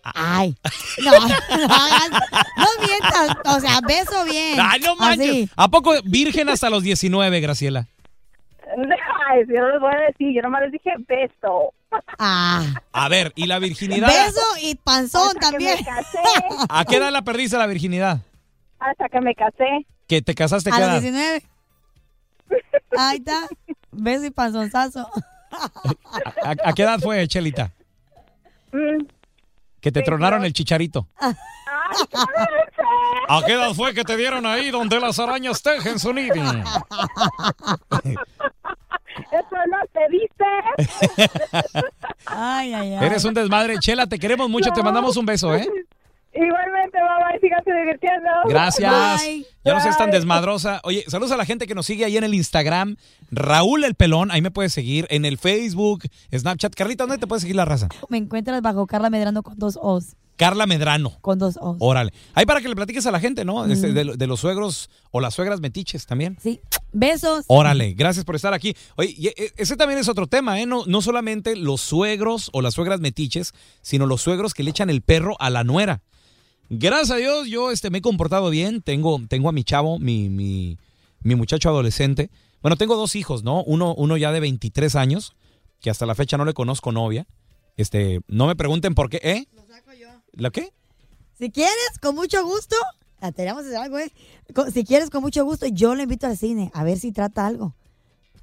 Ay, 0.03 0.55
no, 1.03 1.11
no, 1.11 1.27
no 1.27 2.85
mientas, 2.85 3.37
o 3.45 3.59
sea, 3.59 3.79
beso 3.87 4.25
bien. 4.25 4.59
Ay, 4.59 4.79
no 4.81 4.95
manches. 4.95 5.29
Así. 5.29 5.49
¿A 5.55 5.67
poco 5.69 5.93
virgen 6.03 6.49
hasta 6.49 6.69
los 6.69 6.83
19, 6.83 7.39
Graciela? 7.39 7.87
Ay, 9.29 9.41
yo 9.47 9.59
no 9.61 9.69
les 9.71 9.79
voy 9.79 9.93
a 9.93 10.07
decir, 10.07 10.33
yo 10.35 10.41
nomás 10.41 10.63
les 10.63 10.71
dije 10.71 10.89
beso. 11.07 11.73
Ah, 12.17 12.63
A 12.93 13.09
ver, 13.09 13.31
¿y 13.35 13.45
la 13.45 13.59
virginidad? 13.59 14.07
beso 14.07 14.41
y 14.61 14.75
panzón 14.75 15.27
Hasta 15.27 15.39
que 15.39 15.45
también. 15.51 15.75
me 15.77 15.85
casé, 15.85 16.19
¿A 16.69 16.85
qué 16.85 16.95
edad 16.97 17.11
la 17.11 17.21
perdiste 17.21 17.57
la 17.57 17.67
virginidad? 17.67 18.19
hasta 18.79 19.07
que 19.09 19.21
me 19.21 19.35
casé. 19.35 19.85
¿Que 20.07 20.21
te 20.23 20.33
casaste 20.33 20.71
a 20.71 20.73
los 20.73 20.81
edad? 20.81 21.01
19. 21.01 21.43
Ahí 22.97 23.17
está, 23.17 23.47
beso 23.91 24.25
y 24.25 24.31
panzonzazo. 24.31 25.09
¿A, 25.51 26.49
a- 26.49 26.69
a 26.69 26.73
qué 26.73 26.83
edad 26.83 26.99
fue, 26.99 27.27
Chelita? 27.27 27.71
Mm. 28.71 29.05
Que 29.81 29.91
te 29.91 29.99
Sí, 30.01 30.05
tronaron 30.05 30.39
no. 30.41 30.45
el 30.45 30.53
chicharito. 30.53 31.07
¿A 33.27 33.41
qué 33.45 33.53
edad 33.53 33.73
fue 33.73 33.93
que 33.93 34.03
te 34.03 34.15
dieron 34.15 34.45
ahí 34.45 34.69
donde 34.71 34.99
las 34.99 35.17
arañas 35.19 35.61
tejen 35.61 35.97
su 35.99 36.13
nido? 36.13 36.35
Eso 39.31 39.57
no 39.67 39.77
te 39.91 40.07
dice. 40.09 40.45
Ay, 42.25 42.73
ay, 42.73 42.93
ay. 42.95 43.05
Eres 43.05 43.25
un 43.25 43.33
desmadre. 43.33 43.77
Chela, 43.79 44.07
te 44.07 44.19
queremos 44.19 44.49
mucho. 44.49 44.71
Te 44.71 44.83
mandamos 44.83 45.17
un 45.17 45.25
beso, 45.25 45.53
¿eh? 45.55 45.67
Igualmente, 46.45 46.97
mamá, 46.99 47.27
síganse 47.39 47.71
divirtiendo. 47.71 48.29
Gracias. 48.49 49.21
Bye. 49.23 49.45
Ya 49.63 49.73
no 49.73 49.79
seas 49.81 49.97
tan 49.97 50.07
Bye. 50.09 50.17
desmadrosa. 50.17 50.81
Oye, 50.83 51.03
saludos 51.07 51.31
a 51.31 51.37
la 51.37 51.45
gente 51.45 51.67
que 51.67 51.75
nos 51.75 51.85
sigue 51.85 52.03
ahí 52.05 52.17
en 52.17 52.23
el 52.23 52.33
Instagram. 52.33 52.95
Raúl 53.29 53.83
el 53.83 53.93
Pelón, 53.95 54.31
ahí 54.31 54.41
me 54.41 54.49
puedes 54.51 54.73
seguir. 54.73 55.05
En 55.09 55.25
el 55.25 55.37
Facebook, 55.37 56.03
Snapchat. 56.35 56.73
Carlita, 56.73 57.03
¿dónde 57.03 57.19
te 57.19 57.27
puede 57.27 57.41
seguir 57.41 57.55
la 57.55 57.65
raza? 57.65 57.89
Me 58.09 58.17
encuentras 58.17 58.61
bajo 58.61 58.87
Carla 58.87 59.09
Medrano 59.09 59.43
con 59.43 59.57
dos 59.59 59.77
O's. 59.81 60.15
Carla 60.37 60.65
Medrano. 60.65 61.19
Con 61.21 61.37
dos 61.37 61.59
O's. 61.61 61.77
Órale. 61.79 62.11
Ahí 62.33 62.47
para 62.47 62.61
que 62.61 62.67
le 62.69 62.75
platiques 62.75 63.05
a 63.05 63.11
la 63.11 63.19
gente, 63.19 63.45
¿no? 63.45 63.65
Este, 63.65 63.93
de, 63.93 64.17
de 64.17 64.27
los 64.27 64.39
suegros 64.39 64.89
o 65.11 65.21
las 65.21 65.35
suegras 65.35 65.59
metiches 65.59 66.07
también. 66.07 66.37
Sí. 66.41 66.59
Besos. 66.93 67.45
Órale, 67.47 67.93
gracias 67.93 68.25
por 68.25 68.35
estar 68.35 68.53
aquí. 68.53 68.75
Oye, 68.95 69.13
y 69.15 69.27
e- 69.27 69.53
ese 69.55 69.77
también 69.77 69.99
es 69.99 70.09
otro 70.09 70.25
tema, 70.25 70.59
¿eh? 70.59 70.65
No, 70.65 70.83
no 70.87 71.01
solamente 71.03 71.55
los 71.55 71.81
suegros 71.81 72.49
o 72.53 72.61
las 72.61 72.73
suegras 72.73 72.99
metiches, 72.99 73.53
sino 73.83 74.07
los 74.07 74.21
suegros 74.23 74.55
que 74.55 74.63
le 74.63 74.71
echan 74.71 74.89
el 74.89 75.01
perro 75.03 75.35
a 75.39 75.51
la 75.51 75.63
nuera. 75.63 76.01
Gracias 76.73 77.11
a 77.11 77.17
Dios, 77.17 77.49
yo 77.49 77.69
este, 77.69 77.89
me 77.89 77.97
he 77.97 78.01
comportado 78.01 78.49
bien. 78.49 78.81
Tengo, 78.81 79.19
tengo 79.27 79.49
a 79.49 79.51
mi 79.51 79.65
chavo, 79.65 79.99
mi, 79.99 80.29
mi, 80.29 80.77
mi 81.19 81.35
muchacho 81.35 81.67
adolescente. 81.67 82.31
Bueno, 82.61 82.77
tengo 82.77 82.95
dos 82.95 83.17
hijos, 83.17 83.43
¿no? 83.43 83.61
Uno, 83.65 83.93
uno 83.93 84.15
ya 84.15 84.31
de 84.31 84.39
23 84.39 84.95
años 84.95 85.35
que 85.81 85.89
hasta 85.89 86.05
la 86.05 86.15
fecha 86.15 86.37
no 86.37 86.45
le 86.45 86.53
conozco 86.53 86.93
novia. 86.93 87.27
Este, 87.75 88.21
no 88.29 88.47
me 88.47 88.55
pregunten 88.55 88.95
por 88.95 89.09
qué, 89.09 89.19
¿eh? 89.21 89.47
¿La 90.31 90.49
qué? 90.49 90.71
Si 91.37 91.51
quieres, 91.51 91.99
con 92.01 92.15
mucho 92.15 92.41
gusto, 92.45 92.77
la 93.19 93.33
tenemos 93.33 93.65
algo, 93.65 93.99
¿eh? 93.99 94.13
Si 94.73 94.85
quieres, 94.85 95.09
con 95.09 95.23
mucho 95.23 95.43
gusto, 95.43 95.67
yo 95.67 95.93
lo 95.93 96.03
invito 96.03 96.25
al 96.27 96.37
cine 96.37 96.71
a 96.73 96.85
ver 96.85 96.97
si 96.97 97.11
trata 97.11 97.47
algo. 97.47 97.75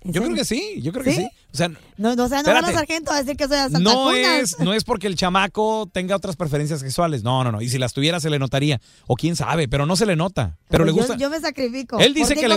¿En 0.01 0.13
Yo 0.13 0.23
creo 0.23 0.35
que 0.35 0.45
sí, 0.45 0.81
yo 0.81 0.93
creo 0.93 1.03
que 1.05 1.11
¿Sí? 1.13 1.17
sí. 1.23 1.29
O 1.53 1.57
sea, 1.57 1.69
No, 1.97 2.15
no, 2.15 2.25
o 2.25 2.29
sea, 2.29 2.43
no 2.43 2.53
van 2.53 2.65
a 2.65 2.73
sargento 2.73 3.11
a 3.11 3.17
decir 3.19 3.37
que 3.37 3.49
soy 3.49 3.57
a 3.57 3.65
Santa 3.65 3.81
no 3.81 4.13
es, 4.13 4.59
no 4.61 4.73
es 4.73 4.85
porque 4.85 5.09
el 5.09 5.17
chamaco 5.17 5.89
tenga 5.93 6.15
otras 6.15 6.37
preferencias 6.37 6.81
sexuales. 6.81 7.25
No, 7.25 7.43
no, 7.43 7.51
no. 7.51 7.61
Y 7.61 7.69
si 7.69 7.79
las 7.79 7.93
tuviera 7.93 8.21
se 8.21 8.31
le 8.31 8.39
notaría. 8.39 8.81
O 9.09 9.17
quién 9.17 9.35
sabe, 9.35 9.67
pero 9.67 9.87
no 9.87 9.97
se 9.97 10.07
le 10.07 10.15
nota. 10.15 10.57
Pero 10.69 10.85
le 10.85 10.93
Yo- 10.93 10.99
gusta. 10.99 11.17
Yo, 11.17 11.31
me 11.31 11.41
sacrifico. 11.41 11.99
Él 11.99 12.15
dice 12.15 12.37
que 12.37 12.47
le. 12.49 12.57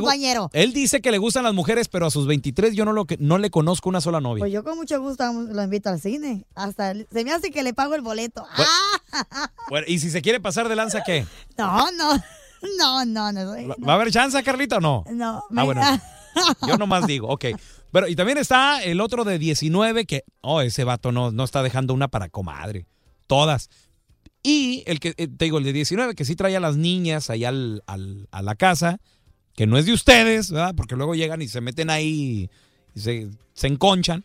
Él 0.54 0.74
dice 0.74 1.02
que 1.02 1.10
le 1.12 1.18
gustan 1.18 1.44
las 1.44 1.54
mujeres, 1.56 1.88
pero 1.88 2.06
a 2.06 2.12
sus 2.12 2.28
23 2.28 2.76
yo 2.76 2.86
no 2.86 2.94
lo 2.94 3.06
no 3.18 3.38
le 3.40 3.50
conozco 3.50 3.90
una 3.90 4.02
sola 4.02 4.22
novia. 4.22 4.42
Pues 4.42 4.54
yo 4.54 4.64
con 4.64 4.78
mucho 4.78 5.02
gusto 5.02 5.24
lo 5.34 5.64
invito 5.64 5.90
al 5.90 6.00
cine. 6.00 6.46
Hasta 6.54 6.94
se 6.94 7.24
me 7.24 7.32
hace 7.32 7.50
que 7.50 7.64
le 7.64 7.74
pago 7.74 7.96
el 7.96 8.02
boleto. 8.02 8.46
Bueno. 8.56 8.72
¡Ah! 9.14 9.52
Bueno, 9.70 9.86
y 9.90 9.98
si 10.00 10.10
se 10.12 10.22
quiere 10.22 10.40
pasar 10.40 10.70
de 10.70 10.76
lanza, 10.76 11.02
¿qué? 11.06 11.26
No, 11.58 11.92
no, 11.92 12.16
no, 12.78 13.06
no, 13.06 13.32
no. 13.32 13.44
no. 13.56 13.76
¿Va 13.88 13.94
a 13.94 13.96
haber 13.96 14.12
chance, 14.12 14.42
Carlita, 14.44 14.78
o 14.78 14.80
no? 14.82 15.04
No, 15.12 15.44
Ah, 15.56 15.64
bueno. 15.64 15.82
Yo 16.68 16.78
nomás 16.78 17.08
digo, 17.08 17.28
ok. 17.28 17.46
Pero, 17.92 18.08
y 18.08 18.16
también 18.16 18.38
está 18.38 18.84
el 18.84 19.02
otro 19.02 19.24
de 19.24 19.38
19 19.40 20.06
que, 20.06 20.24
oh, 20.42 20.62
ese 20.62 20.84
vato 20.84 21.12
no, 21.12 21.32
no 21.32 21.44
está 21.44 21.62
dejando 21.64 21.94
una 21.94 22.08
para 22.08 22.30
comadre. 22.30 22.86
Todas. 23.28 23.70
Y 24.44 24.84
el 24.88 25.00
que, 25.00 25.14
eh, 25.18 25.28
te 25.28 25.46
digo, 25.46 25.58
el 25.60 25.64
de 25.66 25.74
19 25.74 26.16
que 26.16 26.26
sí 26.26 26.36
trae 26.36 26.56
a 26.56 26.60
las 26.60 26.78
niñas 26.78 27.30
allá 27.30 27.50
al- 27.50 27.84
a 28.32 28.42
la 28.42 28.56
casa, 28.56 29.00
que 29.56 29.68
no 29.68 29.78
es 29.78 29.86
de 29.86 29.94
ustedes, 29.94 30.52
¿verdad? 30.52 30.74
Porque 30.76 30.96
luego 30.96 31.14
llegan 31.16 31.42
y 31.42 31.48
se 31.48 31.62
meten 31.62 31.90
ahí 31.90 32.50
y 32.96 33.00
se, 33.00 33.30
se 33.54 33.68
enconchan. 33.68 34.24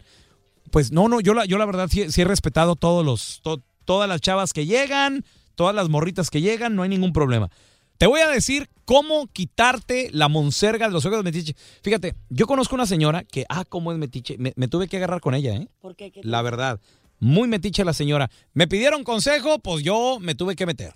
Pues 0.70 0.92
no, 0.92 1.08
no, 1.08 1.20
yo 1.20 1.34
la, 1.34 1.44
yo 1.44 1.58
la 1.58 1.66
verdad 1.66 1.88
sí, 1.90 2.10
sí 2.10 2.22
he 2.22 2.24
respetado 2.24 2.76
todos 2.76 3.04
los, 3.04 3.40
to- 3.42 3.62
todas 3.84 4.08
las 4.08 4.20
chavas 4.20 4.52
que 4.52 4.66
llegan, 4.66 5.24
todas 5.54 5.74
las 5.74 5.88
morritas 5.88 6.30
que 6.30 6.40
llegan, 6.40 6.74
no 6.76 6.82
hay 6.82 6.88
ningún 6.88 7.12
problema. 7.12 7.50
Te 7.98 8.06
voy 8.06 8.20
a 8.20 8.28
decir 8.28 8.68
cómo 8.84 9.26
quitarte 9.28 10.10
la 10.12 10.28
monserga 10.28 10.86
de 10.86 10.92
los 10.92 11.04
ojos 11.06 11.18
de 11.18 11.24
metiche. 11.24 11.54
Fíjate, 11.82 12.14
yo 12.28 12.46
conozco 12.46 12.74
una 12.74 12.86
señora 12.86 13.24
que, 13.24 13.46
ah, 13.48 13.64
cómo 13.64 13.92
es 13.92 13.98
metiche. 13.98 14.36
Me, 14.38 14.52
me 14.56 14.68
tuve 14.68 14.88
que 14.88 14.96
agarrar 14.96 15.20
con 15.20 15.34
ella, 15.34 15.54
¿eh? 15.54 15.68
¿Por 15.80 15.96
qué? 15.96 16.10
¿Qué 16.10 16.20
La 16.22 16.42
verdad. 16.42 16.80
Muy 17.18 17.48
metiche 17.48 17.84
la 17.84 17.94
señora. 17.94 18.30
Me 18.52 18.68
pidieron 18.68 19.04
consejo, 19.04 19.58
pues 19.58 19.82
yo 19.82 20.18
me 20.20 20.34
tuve 20.34 20.54
que 20.56 20.66
meter. 20.66 20.94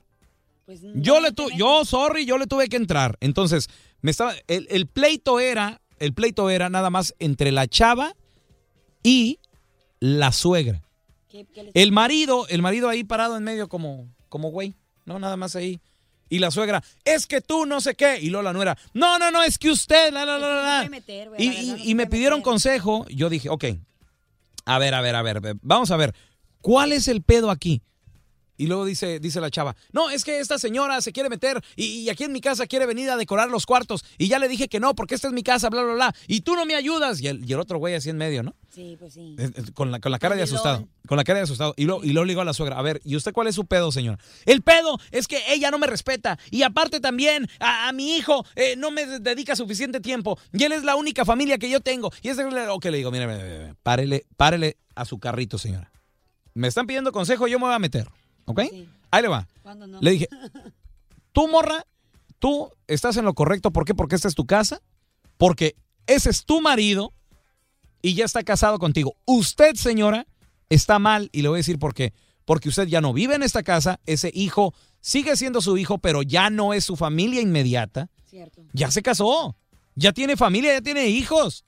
Pues 0.66 0.82
Yo 0.94 1.20
le 1.20 1.32
tuve, 1.32 1.56
yo, 1.56 1.84
sorry, 1.84 2.26
yo 2.26 2.38
le 2.38 2.46
tuve 2.46 2.68
que 2.68 2.76
entrar. 2.76 3.16
Entonces, 3.20 3.68
me 4.02 4.10
estaba, 4.10 4.34
el, 4.46 4.66
el 4.70 4.86
pleito 4.86 5.40
era, 5.40 5.80
el 5.98 6.12
pleito 6.12 6.50
era 6.50 6.68
nada 6.68 6.90
más 6.90 7.14
entre 7.18 7.50
la 7.50 7.66
chava 7.66 8.14
y 9.02 9.40
la 9.98 10.32
suegra. 10.32 10.82
El 11.74 11.92
marido, 11.92 12.46
el 12.48 12.62
marido 12.62 12.88
ahí 12.88 13.04
parado 13.04 13.36
en 13.36 13.44
medio 13.44 13.68
como, 13.68 14.08
como 14.28 14.50
güey, 14.50 14.74
no, 15.04 15.18
nada 15.18 15.36
más 15.36 15.56
ahí. 15.56 15.80
Y 16.30 16.38
la 16.38 16.50
suegra, 16.50 16.82
es 17.04 17.26
que 17.26 17.40
tú 17.42 17.66
no 17.66 17.80
sé 17.82 17.94
qué. 17.94 18.18
Y 18.20 18.30
luego 18.30 18.44
la 18.44 18.52
nuera, 18.54 18.78
no, 18.94 19.18
no, 19.18 19.30
no, 19.30 19.42
es 19.42 19.58
que 19.58 19.68
usted, 19.70 20.12
la, 20.12 20.24
la, 20.24 20.38
la, 20.38 20.48
la, 20.48 20.62
la". 20.62 20.82
Y, 21.38 21.48
y- 21.48 21.90
y 21.90 21.94
me 21.94 22.06
pidieron 22.06 22.40
consejo. 22.40 23.04
Yo 23.08 23.28
dije, 23.28 23.48
ok, 23.50 23.64
a 24.64 24.78
ver, 24.78 24.94
a 24.94 25.00
ver, 25.00 25.16
a 25.16 25.22
ver, 25.22 25.40
vamos 25.60 25.90
a 25.90 25.96
ver, 25.96 26.14
¿cuál 26.60 26.92
es 26.92 27.08
el 27.08 27.22
pedo 27.22 27.50
aquí? 27.50 27.82
Y 28.60 28.66
luego 28.66 28.84
dice, 28.84 29.20
dice 29.20 29.40
la 29.40 29.50
chava, 29.50 29.74
no, 29.92 30.10
es 30.10 30.22
que 30.22 30.38
esta 30.38 30.58
señora 30.58 31.00
se 31.00 31.12
quiere 31.12 31.30
meter 31.30 31.62
y, 31.76 31.84
y 32.02 32.10
aquí 32.10 32.24
en 32.24 32.32
mi 32.32 32.42
casa 32.42 32.66
quiere 32.66 32.84
venir 32.84 33.08
a 33.08 33.16
decorar 33.16 33.48
los 33.48 33.64
cuartos. 33.64 34.04
Y 34.18 34.28
ya 34.28 34.38
le 34.38 34.48
dije 34.48 34.68
que 34.68 34.80
no, 34.80 34.94
porque 34.94 35.14
esta 35.14 35.28
es 35.28 35.32
mi 35.32 35.42
casa, 35.42 35.70
bla, 35.70 35.82
bla, 35.82 35.94
bla. 35.94 36.14
Y 36.26 36.42
tú 36.42 36.54
no 36.54 36.66
me 36.66 36.74
ayudas. 36.74 37.22
Y 37.22 37.28
el, 37.28 37.48
y 37.48 37.52
el 37.54 37.58
otro 37.60 37.78
güey 37.78 37.94
así 37.94 38.10
en 38.10 38.18
medio, 38.18 38.42
¿no? 38.42 38.54
Sí, 38.68 38.96
pues 38.98 39.14
sí. 39.14 39.34
Eh, 39.38 39.50
eh, 39.54 39.62
Con 39.72 39.90
la, 39.90 39.98
con 39.98 40.12
la 40.12 40.18
cara 40.18 40.36
de 40.36 40.42
asustado. 40.42 40.86
Con 41.08 41.16
la 41.16 41.24
cara 41.24 41.38
de 41.38 41.44
asustado. 41.44 41.72
Y 41.78 41.84
luego, 41.86 42.04
y 42.04 42.12
luego 42.12 42.26
le 42.26 42.32
digo 42.32 42.42
a 42.42 42.44
la 42.44 42.52
suegra, 42.52 42.78
a 42.78 42.82
ver, 42.82 43.00
¿y 43.02 43.16
usted 43.16 43.32
cuál 43.32 43.46
es 43.48 43.54
su 43.54 43.64
pedo, 43.64 43.90
señora? 43.92 44.18
El 44.44 44.60
pedo 44.60 44.98
es 45.10 45.26
que 45.26 45.40
ella 45.48 45.70
no 45.70 45.78
me 45.78 45.86
respeta. 45.86 46.38
Y 46.50 46.62
aparte 46.62 47.00
también, 47.00 47.48
a, 47.60 47.88
a 47.88 47.92
mi 47.92 48.14
hijo 48.16 48.44
eh, 48.56 48.74
no 48.76 48.90
me 48.90 49.06
de- 49.06 49.20
dedica 49.20 49.56
suficiente 49.56 50.00
tiempo. 50.00 50.38
Y 50.52 50.64
él 50.64 50.72
es 50.72 50.84
la 50.84 50.96
única 50.96 51.24
familia 51.24 51.56
que 51.56 51.70
yo 51.70 51.80
tengo. 51.80 52.12
Y 52.20 52.28
es 52.28 52.38
ok, 52.38 52.84
le 52.84 52.98
digo, 52.98 53.10
mire, 53.10 53.26
mire, 53.26 53.42
mire, 53.42 53.58
mire, 53.60 53.74
párele, 53.82 54.26
párele 54.36 54.76
a 54.94 55.06
su 55.06 55.18
carrito, 55.18 55.56
señora. 55.56 55.90
Me 56.52 56.66
están 56.68 56.86
pidiendo 56.86 57.12
consejo, 57.12 57.46
yo 57.46 57.58
me 57.58 57.66
voy 57.66 57.74
a 57.74 57.78
meter. 57.78 58.08
¿Ok? 58.50 58.60
Ahí 59.10 59.22
le 59.22 59.28
va. 59.28 59.48
Le 60.00 60.10
dije, 60.12 60.28
tú, 61.32 61.48
morra, 61.48 61.86
tú 62.38 62.70
estás 62.86 63.16
en 63.16 63.24
lo 63.24 63.34
correcto. 63.34 63.72
¿Por 63.72 63.84
qué? 63.84 63.94
Porque 63.94 64.16
esta 64.16 64.28
es 64.28 64.34
tu 64.34 64.46
casa. 64.46 64.80
Porque 65.36 65.76
ese 66.06 66.30
es 66.30 66.44
tu 66.44 66.60
marido 66.60 67.12
y 68.02 68.14
ya 68.14 68.24
está 68.24 68.42
casado 68.42 68.78
contigo. 68.78 69.16
Usted, 69.24 69.74
señora, 69.74 70.26
está 70.68 70.98
mal 70.98 71.28
y 71.32 71.42
le 71.42 71.48
voy 71.48 71.56
a 71.56 71.64
decir 71.64 71.78
por 71.78 71.94
qué. 71.94 72.12
Porque 72.44 72.68
usted 72.68 72.88
ya 72.88 73.00
no 73.00 73.12
vive 73.12 73.34
en 73.34 73.42
esta 73.42 73.62
casa, 73.62 74.00
ese 74.06 74.30
hijo 74.34 74.74
sigue 75.00 75.36
siendo 75.36 75.60
su 75.60 75.76
hijo, 75.78 75.98
pero 75.98 76.22
ya 76.22 76.50
no 76.50 76.74
es 76.74 76.84
su 76.84 76.96
familia 76.96 77.40
inmediata. 77.40 78.08
Cierto. 78.28 78.62
Ya 78.72 78.90
se 78.90 79.02
casó, 79.02 79.56
ya 79.94 80.12
tiene 80.12 80.36
familia, 80.36 80.74
ya 80.74 80.80
tiene 80.80 81.06
hijos. 81.08 81.64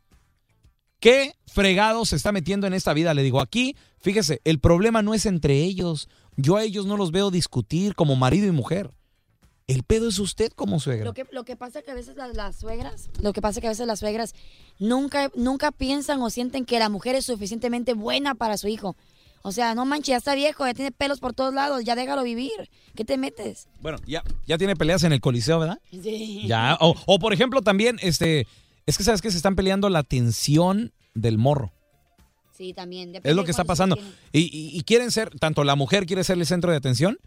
¿Qué 1.01 1.35
fregado 1.47 2.05
se 2.05 2.17
está 2.17 2.31
metiendo 2.31 2.67
en 2.67 2.75
esta 2.75 2.93
vida? 2.95 3.13
Le 3.15 3.23
digo, 3.23 3.41
aquí, 3.41 3.77
fíjese, 4.01 4.41
el 4.45 4.61
problema 4.61 5.03
no 5.03 5.15
es 5.15 5.27
entre 5.27 5.59
ellos. 5.63 6.09
Yo 6.37 6.57
a 6.57 6.65
ellos 6.65 6.87
no 6.87 6.97
los 6.97 7.11
veo 7.11 7.31
discutir 7.31 7.95
como 7.95 8.17
marido 8.17 8.47
y 8.47 8.53
mujer. 8.53 8.91
El 9.67 9.85
pedo 9.85 10.09
es 10.09 10.19
usted 10.19 10.51
como 10.53 10.81
suegra. 10.81 11.05
Lo 11.05 11.15
que, 11.15 11.25
lo 11.31 11.45
que 11.45 11.57
pasa 11.57 11.83
que 11.83 11.91
a 11.91 11.95
veces 11.95 12.17
las, 12.17 12.37
las 12.37 12.57
suegras, 12.57 13.11
lo 13.21 13.33
que 13.33 13.41
pasa 13.41 13.61
que 13.61 13.69
a 13.69 13.71
veces 13.71 13.87
las 13.87 14.01
suegras 14.01 14.35
nunca, 14.79 15.31
nunca 15.35 15.71
piensan 15.71 16.21
o 16.21 16.31
sienten 16.31 16.65
que 16.65 16.79
la 16.79 16.89
mujer 16.89 17.15
es 17.15 17.27
suficientemente 17.27 17.95
buena 17.95 18.35
para 18.35 18.59
su 18.59 18.69
hijo. 18.69 18.97
O 19.43 19.51
sea, 19.51 19.75
no 19.75 19.85
manches, 19.85 20.09
ya 20.09 20.17
está 20.17 20.35
viejo, 20.35 20.67
ya 20.67 20.75
tiene 20.75 20.93
pelos 20.93 21.21
por 21.21 21.33
todos 21.33 21.53
lados, 21.53 21.85
ya 21.85 21.97
déjalo 21.97 22.23
vivir. 22.23 22.71
¿Qué 22.95 23.05
te 23.05 23.19
metes? 23.19 23.69
Bueno, 23.81 23.99
ya, 24.07 24.23
ya 24.47 24.57
tiene 24.57 24.77
peleas 24.77 25.03
en 25.03 25.13
el 25.13 25.21
coliseo, 25.21 25.59
¿verdad? 25.59 25.81
Sí. 25.91 26.45
Ya, 26.47 26.77
o, 26.81 26.95
o, 27.07 27.19
por 27.19 27.33
ejemplo 27.33 27.61
también, 27.61 27.99
este, 28.03 28.47
es 28.87 28.97
que 28.97 29.05
sabes 29.05 29.21
que 29.21 29.31
se 29.31 29.37
están 29.37 29.57
peleando 29.57 29.89
la 29.89 30.01
atención 30.01 30.93
del 31.15 31.39
morro. 31.39 31.73
Sí, 32.63 32.73
también. 32.75 33.13
Es 33.25 33.35
lo 33.35 33.45
que 33.45 33.51
está 33.51 33.65
pasando. 33.65 33.97
Y, 34.33 34.41
y- 34.43 34.79
y 34.79 34.83
quieren 34.85 35.11
ser, 35.11 35.31
tanto 35.41 35.65
la 35.65 35.75
mujer 35.75 36.07
quiere 36.07 36.23
ser 36.23 36.39
el 36.39 36.47
centro 36.47 36.71
de 36.71 36.77
atención, 36.77 37.19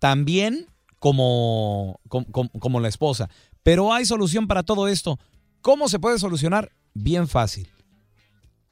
también 0.00 0.66
como, 0.98 2.00
com- 2.08 2.24
com- 2.24 2.48
como, 2.58 2.80
la 2.80 2.88
esposa. 2.88 3.30
Pero 3.62 3.92
hay 3.94 4.04
solución 4.04 4.48
para 4.48 4.64
todo 4.64 4.88
esto. 4.88 5.18
¿Cómo 5.60 5.88
se 5.88 6.00
puede 6.00 6.18
solucionar? 6.18 6.72
Bien 6.92 7.28
fácil. 7.28 7.68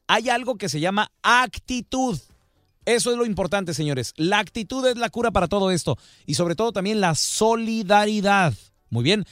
Hay 0.09 0.28
algo 0.28 0.57
que 0.57 0.68
se 0.68 0.81
llama 0.81 1.12
actitud. 1.22 2.18
Eso 2.85 3.12
es 3.12 3.16
lo 3.16 3.24
importante, 3.26 3.74
señores. 3.74 4.12
La 4.16 4.40
actitud 4.40 4.85
es 4.87 4.96
la 4.96 5.11
cura 5.11 5.31
para 5.31 5.46
todo 5.46 5.70
esto. 5.70 5.96
Y 6.26 6.35
sobre 6.35 6.57
todo 6.57 6.72
también 6.72 7.00
la 7.00 7.14
solidaridad. 7.14 8.54
Muy 8.90 9.04
bien. 9.04 9.24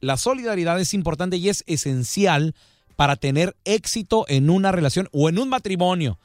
La 0.00 0.16
solidaridad 0.18 0.78
es 0.78 0.92
importante 0.92 1.38
y 1.38 1.48
es 1.48 1.64
esencial 1.66 2.54
para 2.96 3.16
tener 3.16 3.56
éxito 3.64 4.24
en 4.28 4.50
una 4.50 4.70
relación 4.70 5.08
o 5.12 5.28
en 5.28 5.38
un 5.38 5.48
matrimonio. 5.48 6.18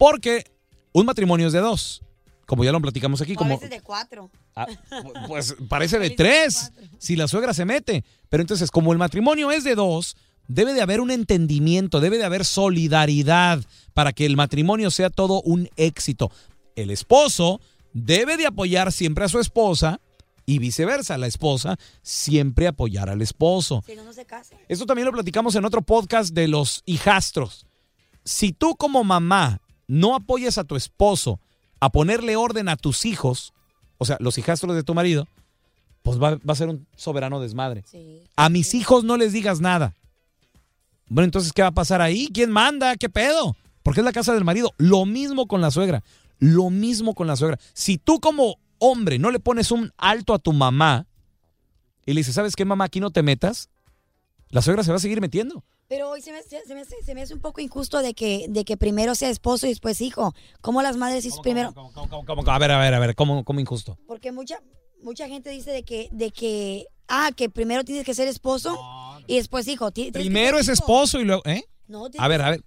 Porque 0.00 0.44
un 0.94 1.04
matrimonio 1.04 1.46
es 1.46 1.52
de 1.52 1.58
dos. 1.58 2.00
Como 2.46 2.64
ya 2.64 2.72
lo 2.72 2.80
platicamos 2.80 3.20
aquí. 3.20 3.32
O 3.32 3.34
a 3.34 3.36
Como, 3.36 3.56
veces 3.56 3.68
de 3.68 3.82
cuatro. 3.82 4.30
Ah, 4.56 4.66
pues 5.28 5.54
parece 5.68 5.98
de 5.98 6.08
tres 6.08 6.72
si 6.98 7.16
la 7.16 7.28
suegra 7.28 7.52
se 7.52 7.66
mete. 7.66 8.02
Pero 8.30 8.40
entonces, 8.40 8.70
como 8.70 8.92
el 8.92 8.98
matrimonio 8.98 9.50
es 9.50 9.62
de 9.62 9.74
dos, 9.74 10.16
debe 10.48 10.72
de 10.72 10.80
haber 10.80 11.02
un 11.02 11.10
entendimiento, 11.10 12.00
debe 12.00 12.16
de 12.16 12.24
haber 12.24 12.46
solidaridad 12.46 13.62
para 13.92 14.14
que 14.14 14.24
el 14.24 14.36
matrimonio 14.36 14.90
sea 14.90 15.10
todo 15.10 15.42
un 15.42 15.68
éxito. 15.76 16.32
El 16.76 16.90
esposo 16.90 17.60
debe 17.92 18.38
de 18.38 18.46
apoyar 18.46 18.92
siempre 18.92 19.26
a 19.26 19.28
su 19.28 19.38
esposa 19.38 20.00
y 20.46 20.60
viceversa, 20.60 21.18
la 21.18 21.26
esposa 21.26 21.76
siempre 22.00 22.68
apoyar 22.68 23.10
al 23.10 23.20
esposo. 23.20 23.84
Si 23.84 23.94
no, 23.96 24.04
no 24.04 24.14
se 24.14 24.24
casen. 24.24 24.58
Esto 24.66 24.86
también 24.86 25.04
lo 25.04 25.12
platicamos 25.12 25.56
en 25.56 25.66
otro 25.66 25.82
podcast 25.82 26.32
de 26.32 26.48
los 26.48 26.82
hijastros. 26.86 27.66
Si 28.24 28.54
tú 28.54 28.76
como 28.76 29.04
mamá 29.04 29.60
no 29.90 30.14
apoyas 30.14 30.56
a 30.56 30.64
tu 30.64 30.76
esposo 30.76 31.40
a 31.80 31.90
ponerle 31.90 32.36
orden 32.36 32.68
a 32.68 32.76
tus 32.76 33.04
hijos, 33.04 33.52
o 33.98 34.04
sea, 34.04 34.16
los 34.20 34.38
hijastros 34.38 34.76
de 34.76 34.84
tu 34.84 34.94
marido, 34.94 35.26
pues 36.02 36.22
va, 36.22 36.36
va 36.36 36.52
a 36.52 36.54
ser 36.54 36.68
un 36.68 36.86
soberano 36.96 37.40
desmadre. 37.40 37.84
A 38.36 38.48
mis 38.48 38.74
hijos 38.74 39.02
no 39.02 39.16
les 39.16 39.32
digas 39.32 39.60
nada. 39.60 39.94
Bueno, 41.08 41.24
entonces, 41.24 41.52
¿qué 41.52 41.62
va 41.62 41.68
a 41.68 41.72
pasar 41.72 42.00
ahí? 42.00 42.28
¿Quién 42.32 42.50
manda? 42.52 42.96
¿Qué 42.96 43.08
pedo? 43.08 43.56
Porque 43.82 44.00
es 44.00 44.04
la 44.04 44.12
casa 44.12 44.32
del 44.32 44.44
marido. 44.44 44.72
Lo 44.78 45.06
mismo 45.06 45.48
con 45.48 45.60
la 45.60 45.72
suegra. 45.72 46.04
Lo 46.38 46.70
mismo 46.70 47.14
con 47.14 47.26
la 47.26 47.34
suegra. 47.34 47.58
Si 47.72 47.98
tú 47.98 48.20
como 48.20 48.58
hombre 48.78 49.18
no 49.18 49.32
le 49.32 49.40
pones 49.40 49.72
un 49.72 49.92
alto 49.98 50.34
a 50.34 50.38
tu 50.38 50.52
mamá 50.52 51.06
y 52.06 52.12
le 52.12 52.20
dices, 52.20 52.36
¿sabes 52.36 52.54
qué, 52.54 52.64
mamá? 52.64 52.84
Aquí 52.84 53.00
no 53.00 53.10
te 53.10 53.22
metas. 53.22 53.70
La 54.50 54.62
suegra 54.62 54.84
se 54.84 54.90
va 54.92 54.98
a 54.98 55.00
seguir 55.00 55.20
metiendo. 55.20 55.64
Pero 55.90 56.08
hoy 56.08 56.22
se 56.22 56.30
me, 56.30 56.40
se, 56.42 56.64
se 56.64 56.72
me 56.76 56.82
hace, 56.82 56.94
se 57.04 57.14
me 57.16 57.22
hace 57.22 57.34
un 57.34 57.40
poco 57.40 57.60
injusto 57.60 58.00
de 58.00 58.14
que, 58.14 58.46
de 58.48 58.64
que 58.64 58.76
primero 58.76 59.16
sea 59.16 59.28
esposo 59.28 59.66
y 59.66 59.70
después 59.70 60.00
hijo. 60.00 60.32
Como 60.60 60.82
las 60.82 60.96
madres 60.96 61.24
dicen 61.24 61.42
primero. 61.42 61.74
¿Cómo? 61.74 62.48
A 62.48 62.58
ver, 62.60 62.70
a 62.70 62.78
ver, 62.78 62.94
a 62.94 62.98
ver, 63.00 63.16
¿cómo, 63.16 63.44
cómo 63.44 63.58
injusto? 63.58 63.98
Porque 64.06 64.30
mucha, 64.30 64.62
mucha 65.02 65.26
gente 65.26 65.50
dice 65.50 65.72
de 65.72 65.82
que, 65.82 66.08
de 66.12 66.30
que, 66.30 66.86
ah, 67.08 67.30
que 67.34 67.50
primero 67.50 67.82
tienes 67.84 68.04
que 68.06 68.14
ser 68.14 68.28
esposo 68.28 68.78
y 69.26 69.34
después 69.38 69.66
hijo. 69.66 69.90
Primero 69.90 70.58
es 70.60 70.66
hijo. 70.66 70.74
esposo 70.74 71.20
y 71.20 71.24
luego, 71.24 71.42
¿eh? 71.44 71.64
No, 71.88 72.06
A 72.18 72.28
ver, 72.28 72.40
a 72.40 72.50
ver. 72.50 72.62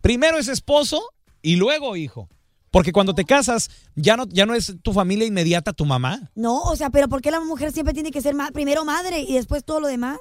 Primero 0.00 0.38
es 0.38 0.46
esposo 0.46 1.02
y 1.42 1.56
luego 1.56 1.96
hijo. 1.96 2.28
Porque 2.70 2.92
cuando 2.92 3.12
te 3.12 3.24
casas, 3.24 3.70
ya 3.96 4.16
no, 4.16 4.24
ya 4.28 4.46
no 4.46 4.54
es 4.54 4.72
tu 4.82 4.92
familia 4.92 5.26
inmediata 5.26 5.72
tu 5.72 5.84
mamá. 5.84 6.30
No, 6.36 6.60
o 6.62 6.76
sea, 6.76 6.90
pero 6.90 7.08
¿por 7.08 7.20
qué 7.22 7.32
la 7.32 7.40
mujer 7.40 7.72
siempre 7.72 7.92
tiene 7.92 8.12
que 8.12 8.22
ser 8.22 8.36
ma- 8.36 8.52
primero 8.52 8.84
madre 8.84 9.18
y 9.20 9.34
después 9.34 9.64
todo 9.64 9.80
lo 9.80 9.88
demás? 9.88 10.18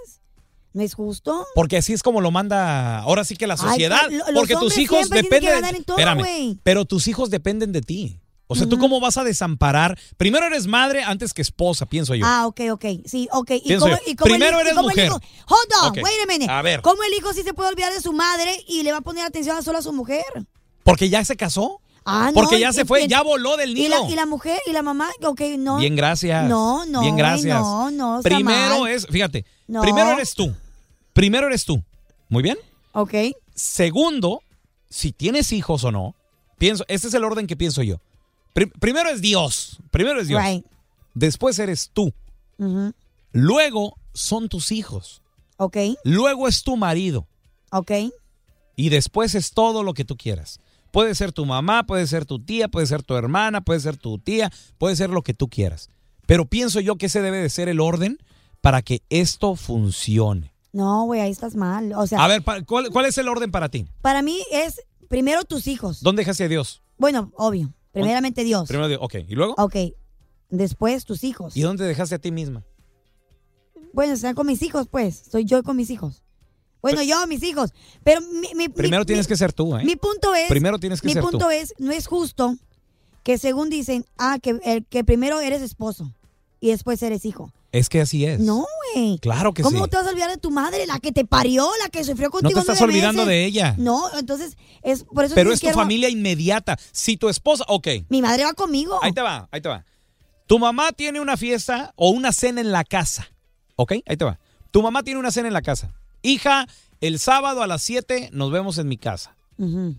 ¿No 0.74 0.82
es 0.84 0.94
justo? 0.94 1.46
Porque 1.54 1.78
así 1.78 1.92
es 1.94 2.02
como 2.04 2.22
lo 2.22 2.32
manda 2.32 3.00
ahora 3.00 3.24
sí 3.26 3.36
que 3.36 3.46
la 3.48 3.56
Ay, 3.56 3.60
sociedad. 3.60 4.10
lo- 4.10 4.24
porque 4.34 4.56
tus 4.56 4.78
hijos 4.78 5.10
dependen. 5.10 5.84
todo, 5.84 5.98
Espérame, 5.98 6.58
pero 6.64 6.86
tus 6.86 7.08
hijos 7.08 7.30
dependen 7.30 7.72
de 7.72 7.82
ti. 7.82 8.20
O 8.48 8.56
sea, 8.56 8.68
¿tú 8.68 8.78
cómo 8.78 9.00
vas 9.00 9.16
a 9.16 9.24
desamparar? 9.24 9.98
Primero 10.18 10.46
eres 10.46 10.68
madre 10.68 11.04
antes 11.04 11.34
que 11.34 11.42
esposa, 11.42 11.86
pienso 11.86 12.16
yo. 12.16 12.26
Ah, 12.28 12.48
ok, 12.48 12.60
ok. 12.72 12.86
Sí, 13.06 13.30
ok. 13.32 13.52
¿Y 13.64 13.78
cómo, 13.78 13.96
y 14.06 14.16
cómo 14.18 14.34
el 14.36 14.40
Primero 14.40 14.52
hijo- 14.52 14.60
y 14.60 14.62
eres 14.62 14.74
cómo 14.76 14.90
el 14.90 14.96
mujer. 14.96 15.06
hijo- 15.06 15.22
Hold 15.48 15.98
on, 15.98 16.04
wait 16.04 16.16
a 16.22 16.26
minute. 16.28 16.52
A 16.52 16.62
ver. 16.62 16.82
¿Cómo 16.82 17.02
el 17.04 17.14
hijo 17.14 17.32
sí 17.32 17.44
se 17.44 17.54
puede 17.54 17.70
olvidar 17.70 17.94
de 17.94 18.02
su 18.02 18.12
madre 18.12 18.54
y 18.68 18.84
le 18.84 18.92
va 18.92 18.98
a 18.98 19.02
poner 19.02 19.24
atención 19.26 19.56
a 19.56 19.62
solo 19.62 19.78
a 19.78 19.82
su 19.82 19.94
mujer? 19.94 20.26
Porque 20.84 21.08
ya 21.10 21.24
se 21.24 21.38
casó. 21.38 21.80
Ah, 22.04 22.28
no. 22.28 22.34
Porque 22.34 22.60
ya 22.60 22.74
se 22.74 22.84
fue, 22.86 23.08
ya 23.08 23.22
voló 23.22 23.58
del 23.58 23.78
¿Y 23.78 23.88
la, 23.88 24.00
nido. 24.00 24.10
y 24.10 24.16
la 24.16 24.26
mujer 24.26 24.60
y 24.66 24.72
la 24.72 24.82
mamá? 24.82 25.10
Ok, 25.24 25.42
no. 25.58 25.78
Bien, 25.78 25.96
gracias. 25.96 26.48
No, 26.50 26.86
no. 26.86 27.02
Bien, 27.02 27.16
gracias. 27.16 27.60
No, 27.62 27.92
no. 27.92 28.22
Primero 28.24 28.80
mal. 28.82 28.92
es, 28.92 29.06
fíjate, 29.08 29.46
No. 29.68 29.82
primero 29.82 30.10
eres 30.12 30.34
tú. 30.34 30.54
Primero 31.14 31.48
eres 31.48 31.64
tú. 31.66 31.84
Muy 32.30 32.42
bien. 32.42 32.58
Ok. 32.94 33.14
Segundo, 33.54 34.42
si 34.90 35.12
tienes 35.12 35.52
hijos 35.52 35.84
o 35.84 35.92
no, 35.92 36.16
pienso, 36.58 36.84
este 36.88 37.08
es 37.08 37.14
el 37.14 37.24
orden 37.24 37.46
que 37.48 37.56
pienso 37.56 37.84
yo. 37.84 37.98
Pri- 38.54 38.66
primero 38.80 39.10
es 39.10 39.22
Dios. 39.22 39.78
Primero 39.92 40.20
es 40.20 40.28
Dios. 40.28 40.42
Right. 40.44 40.66
Después 41.14 41.60
eres 41.60 41.92
tú. 41.94 42.12
Ujú. 42.58 42.94
Luego 43.32 43.96
son 44.14 44.50
tus 44.50 44.72
hijos. 44.72 45.22
Ok, 45.58 45.78
Luego 46.04 46.48
es 46.48 46.64
tu 46.64 46.76
marido. 46.78 47.28
ok. 47.72 47.92
Y 48.76 48.90
después 48.90 49.36
es 49.36 49.52
todo 49.52 49.84
lo 49.84 49.94
que 49.94 50.04
tú 50.06 50.18
quieras. 50.18 50.60
Puede 50.92 51.16
ser 51.16 51.32
tu 51.32 51.46
mamá, 51.46 51.86
puede 51.86 52.06
ser 52.08 52.26
tu 52.26 52.44
tía, 52.44 52.68
puede 52.68 52.86
ser 52.86 53.02
tu 53.04 53.16
hermana, 53.16 53.62
puede 53.62 53.80
ser 53.80 53.98
tu 53.98 54.20
tía, 54.20 54.52
puede 54.78 54.96
ser 54.96 55.10
lo 55.10 55.22
que 55.24 55.34
tú 55.34 55.48
quieras. 55.50 55.90
Pero 56.28 56.46
pienso 56.46 56.80
yo 56.80 56.98
que 56.98 57.08
ese 57.08 57.22
debe 57.22 57.38
de 57.38 57.50
ser 57.50 57.70
el 57.70 57.80
orden 57.80 58.18
para 58.62 58.82
que 58.82 59.02
esto 59.10 59.56
funcione. 59.56 60.54
No, 60.74 61.04
güey, 61.06 61.20
ahí 61.22 61.32
estás 61.32 61.56
mal. 61.56 61.94
O 61.94 62.06
sea, 62.08 62.24
A 62.24 62.28
ver, 62.28 62.44
pa- 62.44 62.62
¿cuál, 62.64 62.90
cuál 62.92 63.06
es 63.06 63.18
el 63.18 63.28
orden 63.28 63.52
para 63.52 63.70
ti? 63.70 63.88
para 64.02 64.22
mí 64.22 64.40
es 64.52 64.82
primero 65.10 65.44
tus 65.44 65.68
hijos. 65.68 66.02
¿Dónde 66.02 66.22
dejaste 66.22 66.44
a 66.46 66.48
Dios? 66.48 66.82
Bueno, 66.98 67.32
obvio. 67.36 67.74
Primeramente 67.92 68.44
Dios. 68.46 68.68
Primero 68.70 68.88
Dios. 68.88 69.00
Ok, 69.04 69.16
¿y 69.28 69.36
luego? 69.36 69.56
Ok. 69.58 69.76
Después 70.50 71.04
tus 71.06 71.24
hijos. 71.26 71.58
¿Y 71.58 71.62
dónde 71.62 71.86
dejaste 71.86 72.16
a 72.16 72.20
ti 72.20 72.32
misma? 72.32 72.64
Bueno, 73.94 74.14
están 74.14 74.36
con 74.36 74.48
mis 74.48 74.62
hijos, 74.62 74.88
pues. 74.90 75.24
Soy 75.30 75.44
yo 75.46 75.64
con 75.64 75.76
mis 75.76 75.90
hijos. 75.90 76.24
Bueno, 76.82 77.02
yo, 77.04 77.26
mis 77.28 77.44
hijos. 77.44 77.74
Pero 78.04 78.22
mi, 78.22 78.54
mi- 78.56 78.70
Primero 78.70 79.02
mi- 79.02 79.06
tienes 79.06 79.26
mi- 79.26 79.30
que 79.30 79.38
ser 79.38 79.54
tú, 79.54 79.76
¿eh? 79.78 79.84
Mi 79.84 79.96
punto 79.96 80.34
es. 80.34 80.48
Primero 80.50 80.80
tienes 80.80 81.02
que 81.02 81.08
mi 81.08 81.14
ser 81.14 81.22
punto 81.22 81.38
tú. 81.40 81.50
es, 81.52 81.74
no 81.78 81.92
es 81.92 82.08
justo 82.08 82.56
que 83.24 83.38
según 83.38 83.70
dicen, 83.70 84.06
ah, 84.18 84.40
que, 84.42 84.60
el, 84.64 84.86
que 84.86 85.04
primero 85.04 85.40
eres 85.40 85.62
esposo 85.62 86.12
y 86.60 86.70
después 86.70 87.02
eres 87.04 87.24
hijo. 87.26 87.52
Es 87.72 87.88
que 87.88 88.02
así 88.02 88.26
es. 88.26 88.40
No, 88.40 88.66
güey. 88.96 89.18
Claro 89.20 89.54
que 89.54 89.64
¿Cómo 89.64 89.86
sí. 89.86 89.90
te 89.92 89.96
vas 89.96 90.06
a 90.06 90.10
olvidar 90.10 90.30
de 90.30 90.38
tu 90.38 90.52
madre, 90.52 90.86
la 90.88 91.00
que 91.00 91.12
te 91.14 91.24
parió, 91.24 91.70
la 91.82 91.90
que 91.90 92.04
sufrió 92.04 92.28
No 92.28 92.32
contigo 92.32 92.56
te 92.56 92.60
estás 92.72 92.82
olvidando 92.82 93.22
meses? 93.26 93.28
de 93.30 93.46
ella. 93.46 93.76
No, 93.78 94.10
entonces 94.18 94.58
es 94.82 95.06
por 95.06 95.24
eso 95.24 95.36
Pero 95.36 95.54
es 95.54 95.60
tu 95.62 95.66
quiero- 95.68 95.78
familia 95.78 96.10
inmediata. 96.10 96.78
Si 96.92 97.16
tu 97.16 97.30
esposa, 97.30 97.64
ok. 97.70 97.88
Mi 98.10 98.22
madre 98.22 98.44
va 98.44 98.54
conmigo. 98.54 99.00
Ahí 99.02 99.14
te 99.14 99.22
va, 99.22 99.48
ahí 99.52 99.62
te 99.62 99.70
va. 99.70 99.86
Tu 100.48 100.60
mamá 100.60 100.92
tiene 100.92 101.22
una 101.22 101.38
fiesta 101.38 101.94
o 101.96 102.10
una 102.10 102.34
cena 102.34 102.60
en 102.60 102.74
la 102.74 102.84
casa. 102.84 103.30
¿Ok? 103.78 103.94
Ahí 104.06 104.18
te 104.18 104.26
va. 104.26 104.38
Tu 104.72 104.82
mamá 104.82 105.02
tiene 105.04 105.20
una 105.20 105.32
cena 105.32 105.48
en 105.48 105.54
la 105.54 105.62
casa. 105.62 105.94
Hija, 106.22 106.68
el 107.02 107.20
sábado 107.20 107.64
a 107.64 107.68
las 107.68 107.82
7 107.84 108.30
nos 108.34 108.52
vemos 108.52 108.78
en 108.78 108.88
mi 108.88 108.98
casa. 108.98 109.36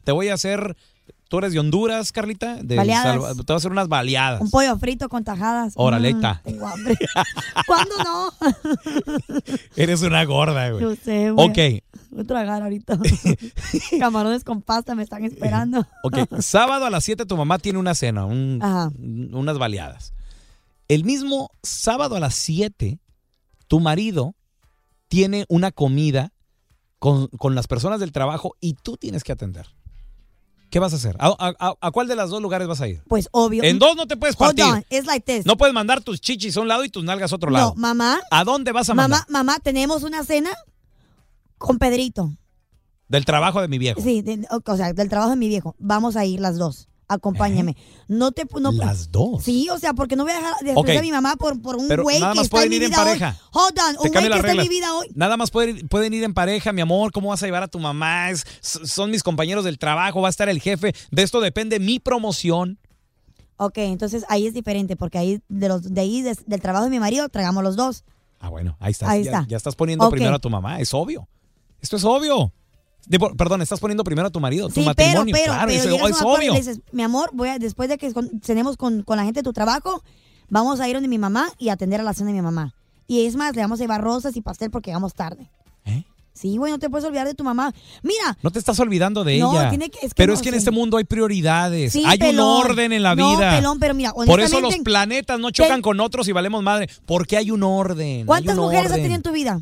Te 0.05 0.13
voy 0.13 0.29
a 0.29 0.35
hacer. 0.35 0.77
¿Tú 1.29 1.39
eres 1.39 1.53
de 1.55 1.61
Honduras, 1.61 2.13
Carlita? 2.13 2.57
De 2.63 2.77
Baleadas. 2.77 3.37
Te 3.37 3.43
voy 3.45 3.55
a 3.55 3.57
hacer 3.57 3.71
unas 3.73 3.89
baleadas. 3.89 4.41
Un 4.43 4.51
pollo 4.51 4.77
frito 4.77 5.09
con 5.09 5.25
tajadas. 5.25 5.73
Órale, 5.77 6.13
Mm. 6.15 6.23
Tengo 6.45 6.67
hambre. 6.67 6.95
¿Cuándo 7.67 7.95
no? 8.05 8.33
Eres 9.77 10.03
una 10.03 10.25
gorda, 10.25 10.71
güey. 10.71 10.83
Yo 10.83 10.95
sé, 10.97 11.31
güey. 11.31 11.49
Ok, 11.49 11.83
Voy 12.11 12.21
a 12.23 12.27
tragar 12.27 12.63
ahorita. 12.63 12.99
Camarones 13.99 14.45
con 14.45 14.61
pasta 14.63 14.95
me 14.95 15.03
están 15.03 15.25
esperando. 15.25 15.87
ok. 16.03 16.19
Sábado 16.41 16.85
a 16.85 16.91
las 16.91 17.05
7 17.05 17.25
tu 17.25 17.37
mamá 17.37 17.59
tiene 17.59 17.79
una 17.79 17.95
cena, 17.95 18.27
un- 18.27 19.31
unas 19.33 19.59
baleadas. 19.59 20.13
El 20.89 21.05
mismo 21.05 21.51
sábado 21.63 22.17
a 22.17 22.21
las 22.21 22.35
7, 22.35 22.99
tu 23.69 23.81
marido 23.81 24.35
tiene 25.12 25.44
una 25.51 25.72
comida 25.72 26.33
con, 26.98 27.27
con 27.29 27.55
las 27.55 27.66
personas 27.66 28.01
del 28.01 28.12
trabajo 28.12 28.55
y 28.61 28.72
tú 28.83 28.96
tienes 28.96 29.25
que 29.25 29.33
atender. 29.33 29.66
¿Qué 30.70 30.79
vas 30.79 30.94
a 30.94 30.96
hacer? 30.96 31.16
¿A, 31.18 31.27
a- 31.38 31.55
a- 31.68 31.75
a 31.79 31.90
cuál 31.90 32.09
de 32.09 32.16
los 32.16 32.31
dos 32.31 32.40
lugares 32.40 32.66
vas 32.66 32.81
a 32.81 32.88
ir? 32.88 33.03
Pues 33.09 33.29
obvio. 33.31 33.62
En 33.62 33.79
dos 33.79 33.94
no 33.94 34.07
te 34.07 34.16
puedes 34.16 34.35
Hold 34.38 34.57
partir. 34.57 34.64
on, 34.64 34.79
it's 34.88 35.05
like 35.07 35.20
this. 35.31 35.44
No 35.44 35.59
puedes 35.59 35.75
mandar 35.75 36.01
tus 36.01 36.18
chichis 36.18 36.57
a 36.57 36.62
un 36.62 36.68
lado 36.68 36.83
y 36.83 36.88
tus 36.88 37.05
nalgas 37.05 37.31
a 37.31 37.37
otro 37.37 37.51
No, 37.51 37.59
lado. 37.59 37.75
mamá. 37.77 38.20
¿A 38.31 38.42
dónde 38.44 38.72
vas 38.72 38.88
a 38.88 38.94
mandar? 38.94 39.20
Mamá, 39.29 39.44
mamá, 39.53 39.59
tenemos 39.59 40.03
una 40.03 40.25
cena 40.25 40.48
con 41.59 41.77
Pedrito. 41.79 42.33
Del 43.07 43.27
trabajo 43.27 43.61
de 43.61 43.68
mi 43.68 43.77
viejo. 43.77 44.01
Sí, 44.01 44.22
de- 44.22 44.48
o 44.64 44.77
sea, 44.79 44.94
del 44.94 45.11
trabajo 45.11 45.29
de 45.33 45.37
mi 45.37 45.48
viejo. 45.48 45.77
Vamos 45.79 46.16
a 46.16 46.25
ir 46.25 46.40
las 46.40 46.57
dos. 46.57 46.88
Acompáñame. 47.12 47.77
No 48.09 48.33
te 48.33 48.44
no. 48.61 48.72
Las 48.72 49.11
dos. 49.11 49.42
Sí, 49.42 49.68
o 49.70 49.79
sea, 49.79 49.92
porque 49.94 50.16
no 50.16 50.25
voy 50.25 50.33
a 50.33 50.37
dejar 50.37 50.55
de 50.62 50.72
Ok. 50.75 50.88
a 50.90 51.01
mi 51.01 51.11
mamá 51.11 51.37
por, 51.37 51.61
por 51.62 51.77
un 51.77 51.88
güey 51.88 52.16
que 52.18 52.20
más 52.25 52.38
está 52.38 52.62
en 52.64 52.70
mi 52.70 52.77
ir 52.77 52.83
en 52.85 52.90
vida 52.90 53.01
hoy. 53.01 53.07
pareja. 53.07 53.37
Hold 53.53 53.64
on, 53.66 53.75
Te 53.75 53.81
un 53.81 53.96
güey 54.12 54.29
que 54.29 54.37
está 54.37 54.51
en 54.53 54.57
mi 54.59 54.68
vida 54.68 54.94
hoy. 54.94 55.07
Nada 55.14 55.37
más 55.37 55.51
pueden, 55.51 55.88
pueden 55.88 56.12
ir 56.14 56.25
en 56.25 56.35
pareja, 56.35 56.72
mi 56.72 56.81
amor. 56.81 57.12
¿Cómo 57.12 57.29
vas 57.29 57.42
a 57.42 57.46
llevar 57.46 57.62
a 57.62 57.68
tu 57.68 57.79
mamá? 57.79 58.31
Es- 58.31 58.44
son 58.61 59.11
mis 59.11 59.22
compañeros 59.22 59.64
del 59.64 59.79
trabajo, 59.79 60.20
va 60.20 60.29
a 60.29 60.31
estar 60.31 60.48
el 60.48 60.61
jefe. 60.61 60.94
De 61.11 61.22
esto 61.22 61.40
depende 61.40 61.79
mi 61.79 61.98
promoción. 62.01 62.79
Ok, 63.57 63.79
entonces 63.79 64.25
ahí 64.29 64.46
es 64.46 64.55
diferente, 64.55 64.96
porque 64.96 65.18
ahí 65.18 65.40
de 65.48 65.68
los 65.68 65.94
de 65.94 66.01
ahí 66.01 66.22
des- 66.22 66.44
del 66.46 66.61
trabajo 66.61 66.85
de 66.85 66.90
mi 66.90 66.98
marido 66.98 67.29
tragamos 67.29 67.62
los 67.62 67.77
dos. 67.77 68.03
Ah, 68.40 68.48
bueno, 68.48 68.77
ahí 68.81 68.90
estás. 68.90 69.09
Ahí 69.09 69.22
ya, 69.22 69.31
está. 69.31 69.46
ya 69.48 69.57
estás 69.57 69.77
poniendo 69.77 70.09
primero 70.11 70.35
a 70.35 70.38
tu 70.40 70.51
mamá. 70.51 70.81
Es 70.81 70.92
obvio. 70.94 71.29
Esto 71.81 71.96
es 71.96 72.05
obvio. 72.05 72.53
Digo, 73.07 73.35
perdón, 73.35 73.62
estás 73.62 73.81
poniendo 73.81 74.05
primero 74.05 74.29
a 74.29 74.31
tu 74.31 74.38
marido, 74.41 74.69
tu 74.69 74.75
Sí, 74.75 74.81
pero, 74.81 75.09
matrimonio. 75.09 75.35
pero, 75.35 75.45
claro, 75.53 75.67
pero 75.69 75.95
eso 75.95 76.09
es 76.09 76.23
obvio. 76.23 76.55
dices, 76.55 76.81
mi 76.93 77.03
amor, 77.03 77.31
voy 77.33 77.49
a, 77.49 77.59
después 77.59 77.88
de 77.88 77.99
que 77.99 78.12
con- 78.12 78.41
cenemos 78.43 78.77
con, 78.77 79.03
con 79.03 79.17
la 79.17 79.25
gente 79.25 79.41
de 79.41 79.45
tu 79.45 79.53
trabajo, 79.53 80.03
vamos 80.49 80.81
a 80.81 80.88
ir 80.88 80.95
donde 80.95 81.09
mi 81.09 81.19
mamá 81.19 81.49
y 81.59 81.69
atender 81.71 82.01
a 82.01 82.05
la 82.05 82.15
cena 82.15 82.29
de 82.29 82.35
mi 82.35 82.43
mamá. 82.43 82.75
Y 83.09 83.27
es 83.27 83.35
más, 83.37 83.55
le 83.57 83.62
vamos 83.62 83.81
a 83.81 83.83
llevar 83.85 84.01
rosas 84.03 84.37
y 84.37 84.41
pastel 84.41 84.71
porque 84.71 84.93
vamos 84.93 85.15
tarde. 85.15 85.51
¿Eh? 85.85 86.05
Sí, 86.33 86.57
güey, 86.57 86.73
no 86.73 86.79
te 86.79 86.88
puedes 86.88 87.05
olvidar 87.05 87.27
de 87.27 87.35
tu 87.35 87.45
mamá. 87.45 87.75
Mira, 88.03 88.38
No 88.43 88.51
te 88.51 88.59
estás 88.59 88.79
olvidando 88.81 89.23
de 89.25 89.38
No, 89.38 89.53
ella. 89.53 89.69
tiene 89.69 89.91
que- 89.91 89.99
es 90.07 90.15
que 90.15 90.17
pero 90.17 90.33
no 90.33 90.37
es 90.37 90.43
que 90.43 90.49
en 90.49 90.55
este 90.55 90.71
mundo 90.71 90.97
hay 90.97 91.05
prioridades. 91.05 91.93
Sí, 91.93 92.05
hay 92.07 92.17
pelón. 92.19 92.47
un 92.47 92.71
orden 92.71 92.93
en 92.93 93.03
la 93.03 93.15
No, 93.15 93.37
vida. 93.37 93.57
pelón, 93.57 93.79
pero 93.81 93.95
mira, 93.95 94.12
Por 94.12 94.41
eso 94.41 94.61
los 94.61 94.75
planetas 94.79 95.38
no 95.41 95.51
chocan 95.51 95.83
con 95.83 96.01
otros 96.01 96.29
y 96.29 96.33
valemos 96.33 96.62
madre. 96.62 96.88
Porque 97.05 97.37
hay 97.37 97.51
un 97.51 97.62
orden. 97.65 98.25
¿cuántas 98.27 98.57
un 98.57 98.65
mujeres 98.65 98.87
has 98.87 98.93
orden. 98.93 99.03
tenido 99.03 99.17
en 99.17 99.23
tu 99.23 99.33
vida? 99.33 99.61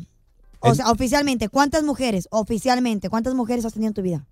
O 0.61 0.75
sea, 0.75 0.89
oficialmente, 0.91 1.49
¿cuántas 1.49 1.83
mujeres? 1.83 2.27
Oficialmente, 2.31 3.09
¿cuántas 3.09 3.33
mujeres 3.33 3.65
has 3.65 3.73
tenido 3.73 3.89
en 3.89 3.93
tu 3.93 4.01
vida? 4.01 4.25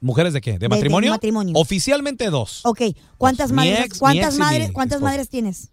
¿Mujeres 0.00 0.32
de 0.34 0.40
qué? 0.40 0.52
¿De, 0.52 0.58
de 0.58 0.68
matrimonio? 0.68 1.10
matrimonio. 1.10 1.54
Oficialmente 1.56 2.28
dos. 2.28 2.60
Ok, 2.64 2.82
¿cuántas 3.18 3.48
Dos. 3.48 3.56
Mi 3.56 3.70
madres, 3.70 3.86
ex- 3.86 3.94
mi 3.94 3.98
cuántas 4.00 4.26
ex 4.26 4.34
y 4.36 4.38
madres, 4.38 4.72
cuántas 4.72 4.96
esposa. 4.96 5.10
madres 5.10 5.28
tienes? 5.28 5.70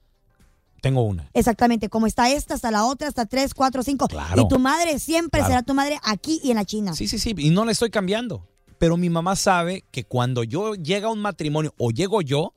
Tengo 0.81 1.03
una. 1.03 1.29
Exactamente, 1.33 1.87
como 1.89 2.07
está 2.07 2.29
esta, 2.29 2.53
hasta 2.55 2.69
la 2.71 2.85
otra, 2.85 3.07
hasta 3.07 3.25
tres, 3.25 3.53
cuatro, 3.53 3.83
cinco. 3.83 4.07
Claro. 4.07 4.41
Y 4.41 4.47
tu 4.47 4.59
madre 4.59 4.99
siempre 4.99 5.39
Claro. 5.39 5.51
será 5.51 5.63
tu 5.63 5.73
madre 5.73 5.97
aquí 6.03 6.39
y 6.43 6.51
en 6.51 6.57
la 6.57 6.65
China. 6.65 6.93
Sí, 6.93 7.07
sí, 7.07 7.19
sí. 7.19 7.33
Y 7.37 7.49
no 7.51 7.63
le 7.65 7.71
estoy 7.71 7.89
cambiando. 7.89 8.47
Pero 8.79 8.97
mi 8.97 9.09
mamá 9.09 9.37
sabe 9.37 9.85
que 9.91 10.03
cuando 10.03 10.43
yo 10.43 10.75
llega 10.75 11.07
a 11.07 11.11
un 11.11 11.19
matrimonio 11.21 11.73
o 11.77 11.91
llego 11.91 12.21
yo, 12.21 12.53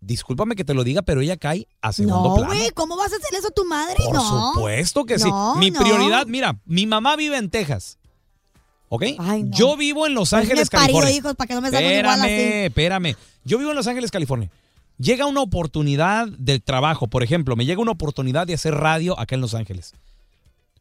discúlpame 0.00 0.54
que 0.56 0.64
te 0.64 0.74
lo 0.74 0.84
diga, 0.84 1.02
pero 1.02 1.20
ella 1.20 1.36
cae 1.36 1.66
a 1.80 1.92
segundo 1.92 2.28
No, 2.28 2.34
plano. 2.36 2.52
güey, 2.54 2.70
¿cómo 2.70 2.96
vas 2.96 3.12
a 3.12 3.16
hacer 3.16 3.34
eso 3.38 3.48
a 3.48 3.50
tu 3.50 3.64
madre? 3.64 3.96
Por 4.04 4.14
no. 4.14 4.52
supuesto 4.54 5.04
que 5.04 5.18
sí. 5.18 5.28
No, 5.28 5.56
Mi 5.56 5.70
prioridad, 5.70 6.26
mira, 6.26 6.58
mi 6.64 6.86
mamá 6.86 7.16
vive 7.16 7.36
en 7.38 7.50
Texas. 7.50 7.98
¿Ok? 8.88 9.04
no. 9.18 9.50
Yo 9.50 9.76
vivo 9.76 10.06
en 10.06 10.14
Los 10.14 10.30
Pues 10.30 10.42
me 10.44 10.50
Ángeles, 10.52 10.68
he 10.68 10.70
parido 10.70 10.98
California. 11.00 11.16
hijos 11.18 11.34
para 11.34 11.48
que 11.48 11.54
no 11.54 11.60
me 11.60 11.70
salgan 11.70 11.82
igual 11.92 11.96
espérame, 12.18 12.22
así. 12.22 12.66
espérame. 12.66 13.16
Yo 13.44 13.58
vivo 13.58 13.70
en 13.70 13.76
Los 13.76 13.86
Ángeles, 13.88 14.10
California. 14.10 14.50
Llega 14.98 15.26
una 15.26 15.40
oportunidad 15.42 16.28
del 16.28 16.62
trabajo, 16.62 17.06
por 17.08 17.22
ejemplo, 17.22 17.56
me 17.56 17.66
llega 17.66 17.82
una 17.82 17.90
oportunidad 17.90 18.46
de 18.46 18.54
hacer 18.54 18.74
radio 18.74 19.18
acá 19.18 19.34
en 19.34 19.40
Los 19.40 19.54
Ángeles. 19.54 19.92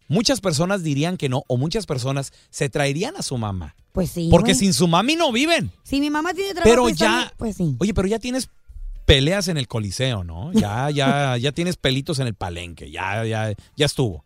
Muchas 0.08 0.39
personas 0.39 0.84
dirían 0.84 1.17
que 1.17 1.30
no, 1.30 1.43
o 1.47 1.58
muchas 1.58 1.88
personas 1.88 2.32
se 2.51 2.69
traerían 2.69 3.15
a 3.17 3.23
su 3.23 3.38
mamá. 3.38 3.75
Pues 3.91 4.12
sí. 4.12 4.28
porque 4.30 4.54
sin 4.56 4.73
su 4.73 4.88
mami 4.88 5.15
no 5.15 5.32
viven. 5.32 5.71
Si 5.84 5.99
mi 6.01 6.10
mamá 6.10 6.34
tiene 6.34 6.54
trabajo, 6.54 6.69
Pero 6.69 6.89
ya, 6.89 7.34
pues 7.38 7.56
sí. 7.56 7.75
oye, 7.80 7.93
pero 7.93 8.08
ya 8.08 8.19
tienes 8.19 8.49
peleas 9.06 9.48
en 9.48 9.58
el 9.58 9.68
coliseo, 9.68 10.24
¿no? 10.24 10.52
Ya, 10.54 10.89
ya, 10.89 11.38
ya 11.39 11.52
tienes 11.52 11.78
pelitos 11.78 12.20
en 12.20 12.28
el 12.28 12.34
palenque, 12.36 12.91
ya, 12.91 13.24
ya, 13.26 13.54
ya 13.76 13.86
estuvo. 13.86 14.24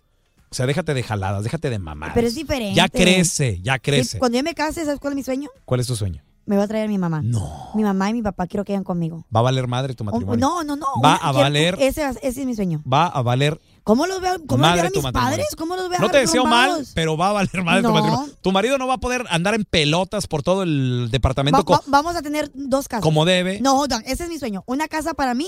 O 0.51 0.55
sea, 0.55 0.65
déjate 0.65 0.93
de 0.95 1.03
jaladas, 1.03 1.43
déjate 1.43 1.69
de 1.69 1.77
mamadas. 1.77 2.15
Pero 2.15 2.27
es 2.27 2.33
diferente. 2.35 2.73
Ya 2.75 2.87
crece, 2.89 3.59
ya 3.61 3.75
Sí, 3.75 3.79
crece. 3.81 4.17
cuando 4.19 4.37
yo 4.39 4.43
me 4.43 4.55
case, 4.55 4.83
¿sabes 4.83 4.99
cuál 4.99 5.13
es 5.13 5.17
mi 5.17 5.23
sueño? 5.23 5.49
¿Cuál 5.65 5.79
es 5.79 5.87
tu 5.87 5.95
sueño? 5.95 6.23
Me 6.47 6.55
voy 6.55 6.65
a 6.65 6.67
traer 6.67 6.85
a 6.85 6.87
mi 6.87 6.97
mamá. 6.97 7.21
No. 7.21 7.69
Mi 7.75 7.83
mamá 7.83 8.09
y 8.09 8.13
mi 8.13 8.23
papá 8.23 8.47
quiero 8.47 8.65
que 8.65 8.73
vayan 8.73 8.83
conmigo. 8.83 9.23
Va 9.35 9.41
a 9.41 9.43
valer 9.43 9.67
madre 9.67 9.93
tu 9.93 10.03
Oh, 10.03 10.05
matrimonio. 10.05 10.39
No, 10.39 10.63
no, 10.63 10.75
no. 10.75 10.87
Va 11.05 11.15
a 11.17 11.31
valer, 11.31 11.75
Ese, 11.79 12.03
ese 12.23 12.41
es 12.41 12.45
mi 12.47 12.55
sueño. 12.55 12.81
va 12.91 13.05
a 13.05 13.21
valer 13.21 13.61
¿Cómo 13.83 14.05
los 14.07 14.21
veo? 14.21 14.35
¿Cómo 14.47 14.61
Madre 14.61 14.83
los 14.83 14.91
veo 14.93 15.01
a 15.01 15.05
mis 15.05 15.11
padres? 15.13 15.47
¿Cómo 15.57 15.75
los 15.75 15.89
veo 15.89 15.99
No 15.99 16.09
te 16.09 16.19
deseo 16.19 16.45
mal, 16.45 16.85
pero 16.93 17.17
va 17.17 17.29
a 17.29 17.33
valer 17.33 17.63
madre 17.63 17.81
No. 17.81 17.89
tu 17.89 17.93
matrimonio. 17.95 18.33
Tu 18.41 18.51
marido 18.51 18.77
no 18.77 18.87
va 18.87 18.95
a 18.95 18.97
poder 18.99 19.25
andar 19.29 19.53
en 19.55 19.63
pelotas 19.65 20.27
por 20.27 20.43
todo 20.43 20.63
el 20.63 21.09
departamento 21.11 21.63
Va- 21.63 21.81
vamos 21.87 22.15
a 22.15 22.21
tener 22.21 22.51
dos 22.53 22.87
casas. 22.87 23.03
como 23.03 23.25
debe. 23.25 23.59
No, 23.61 23.79
hold 23.79 23.93
on, 23.93 24.03
ese 24.05 24.23
es 24.23 24.29
mi 24.29 24.37
sueño. 24.39 24.63
Una 24.67 24.87
casa 24.87 25.13
para 25.13 25.33
mí 25.33 25.47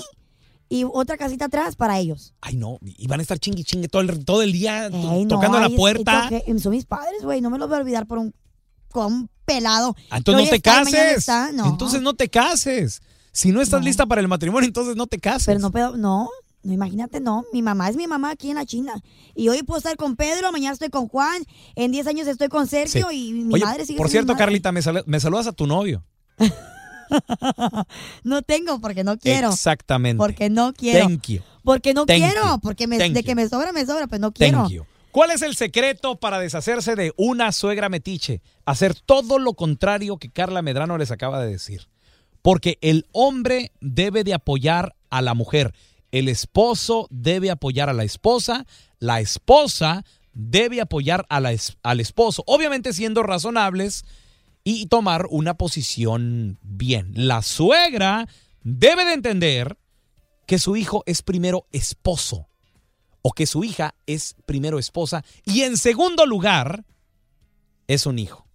y 0.68 0.84
otra 0.84 1.16
casita 1.16 1.44
atrás 1.46 1.76
para 1.76 1.98
ellos. 1.98 2.32
Ay, 2.40 2.56
no. 2.56 2.78
Y 2.82 3.06
van 3.06 3.20
a 3.20 3.22
estar 3.22 3.38
chingue 3.38 3.62
chingue 3.64 3.88
todo 3.88 4.02
el, 4.02 4.24
todo 4.24 4.42
el 4.42 4.52
día 4.52 4.86
Ey, 4.86 4.92
no, 5.24 5.28
tocando 5.28 5.58
ay, 5.58 5.64
la 5.64 5.68
es- 5.70 5.76
puerta. 5.76 6.28
es 6.30 6.42
que 6.44 6.58
Son 6.58 6.72
mis 6.72 6.86
padres, 6.86 7.22
güey. 7.22 7.40
No 7.40 7.50
me 7.50 7.58
los 7.58 7.68
voy 7.68 7.78
a 7.78 7.80
olvidar 7.82 8.06
por 8.06 8.18
un, 8.18 8.34
con 8.90 9.12
un 9.12 9.30
pelado. 9.44 9.94
Ah, 10.10 10.16
Entonces 10.18 10.44
no 10.44 10.50
te 10.50 10.56
está 10.56 10.72
cases. 10.84 11.18
está. 11.18 11.52
No. 11.52 11.66
Entonces 11.66 12.00
no 12.02 12.14
te 12.14 12.28
cases. 12.30 13.02
Si 13.34 13.50
no 13.50 13.60
estás 13.62 13.82
lista 13.82 14.04
para 14.06 14.20
el 14.20 14.28
matrimonio, 14.28 14.66
entonces 14.66 14.94
no 14.94 15.06
te 15.06 15.18
cases. 15.18 15.46
Pero 15.46 15.58
no, 15.58 15.70
pero 15.70 15.96
no, 15.96 16.28
no, 16.62 16.72
imagínate, 16.72 17.20
no. 17.20 17.44
Mi 17.52 17.62
mamá 17.62 17.88
es 17.88 17.96
mi 17.96 18.06
mamá 18.06 18.30
aquí 18.30 18.50
en 18.50 18.56
la 18.56 18.64
China. 18.66 18.94
Y 19.34 19.48
hoy 19.48 19.62
puedo 19.62 19.78
estar 19.78 19.96
con 19.96 20.16
Pedro, 20.16 20.52
mañana 20.52 20.72
estoy 20.72 20.90
con 20.90 21.08
Juan, 21.08 21.42
en 21.74 21.92
10 21.92 22.06
años 22.06 22.26
estoy 22.28 22.48
con 22.48 22.66
Sergio 22.66 23.08
Sí. 23.10 23.28
y 23.28 23.32
mi 23.32 23.54
Oye, 23.54 23.64
madre 23.64 23.84
sigue 23.84 23.98
por 23.98 24.08
siendo 24.08 24.26
cierto, 24.26 24.32
mi 24.32 24.34
madre. 24.34 24.44
Carlita, 24.44 24.72
me, 24.72 24.82
sal- 24.82 25.04
me 25.06 25.20
saludas 25.20 25.46
a 25.46 25.52
tu 25.52 25.66
novio. 25.66 26.04
No 28.24 28.42
tengo 28.42 28.80
porque 28.80 29.04
no 29.04 29.18
quiero. 29.18 29.50
Exactamente. 29.50 30.16
Porque 30.18 30.48
no 30.50 30.72
quiero. 30.72 31.06
Thank 31.06 31.26
you. 31.28 31.40
Porque 31.62 31.92
no 31.94 32.06
Thank 32.06 32.20
quiero. 32.20 32.54
you. 32.54 32.60
Porque 32.60 32.86
me- 32.86 32.96
de 32.98 33.22
que 33.22 33.34
me 33.34 33.48
sobra, 33.48 33.72
me 33.72 33.84
sobra, 33.84 34.06
pero 34.06 34.20
no 34.20 34.32
quiero. 34.32 34.58
Thank 34.62 34.70
you. 34.70 34.84
¿Cuál 35.10 35.30
es 35.30 35.42
el 35.42 35.54
secreto 35.54 36.16
para 36.16 36.38
deshacerse 36.38 36.96
de 36.96 37.12
una 37.18 37.52
suegra 37.52 37.90
metiche? 37.90 38.40
Hacer 38.64 38.94
todo 38.98 39.38
lo 39.38 39.52
contrario 39.54 40.16
que 40.16 40.30
Carla 40.30 40.62
Medrano 40.62 40.96
les 40.96 41.10
acaba 41.10 41.42
de 41.44 41.50
decir. 41.50 41.88
Porque 42.40 42.78
el 42.80 43.06
hombre 43.12 43.72
debe 43.80 44.24
de 44.24 44.32
apoyar 44.32 44.96
a 45.10 45.20
la 45.20 45.34
mujer, 45.34 45.74
el 46.12 46.28
esposo 46.28 47.08
debe 47.10 47.50
apoyar 47.50 47.88
a 47.90 47.92
la 47.92 48.04
esposa, 48.04 48.64
la 48.98 49.20
esposa 49.20 50.04
debe 50.32 50.80
apoyar 50.80 51.26
a 51.28 51.40
la 51.40 51.52
es- 51.52 51.76
al 51.82 52.00
esposo, 52.00 52.44
obviamente 52.46 52.92
siendo 52.92 53.22
razonables 53.22 54.04
y 54.64 54.86
tomar 54.86 55.26
una 55.30 55.54
posición 55.54 56.58
bien. 56.62 57.12
La 57.16 57.42
suegra 57.42 58.28
debe 58.62 59.04
de 59.04 59.14
entender 59.14 59.76
que 60.46 60.58
su 60.58 60.76
hijo 60.76 61.02
es 61.06 61.22
primero 61.22 61.66
esposo 61.72 62.48
o 63.22 63.32
que 63.32 63.46
su 63.46 63.64
hija 63.64 63.94
es 64.06 64.36
primero 64.46 64.78
esposa 64.78 65.24
y 65.44 65.62
en 65.62 65.76
segundo 65.76 66.26
lugar 66.26 66.84
es 67.88 68.06
un 68.06 68.18
hijo. 68.18 68.46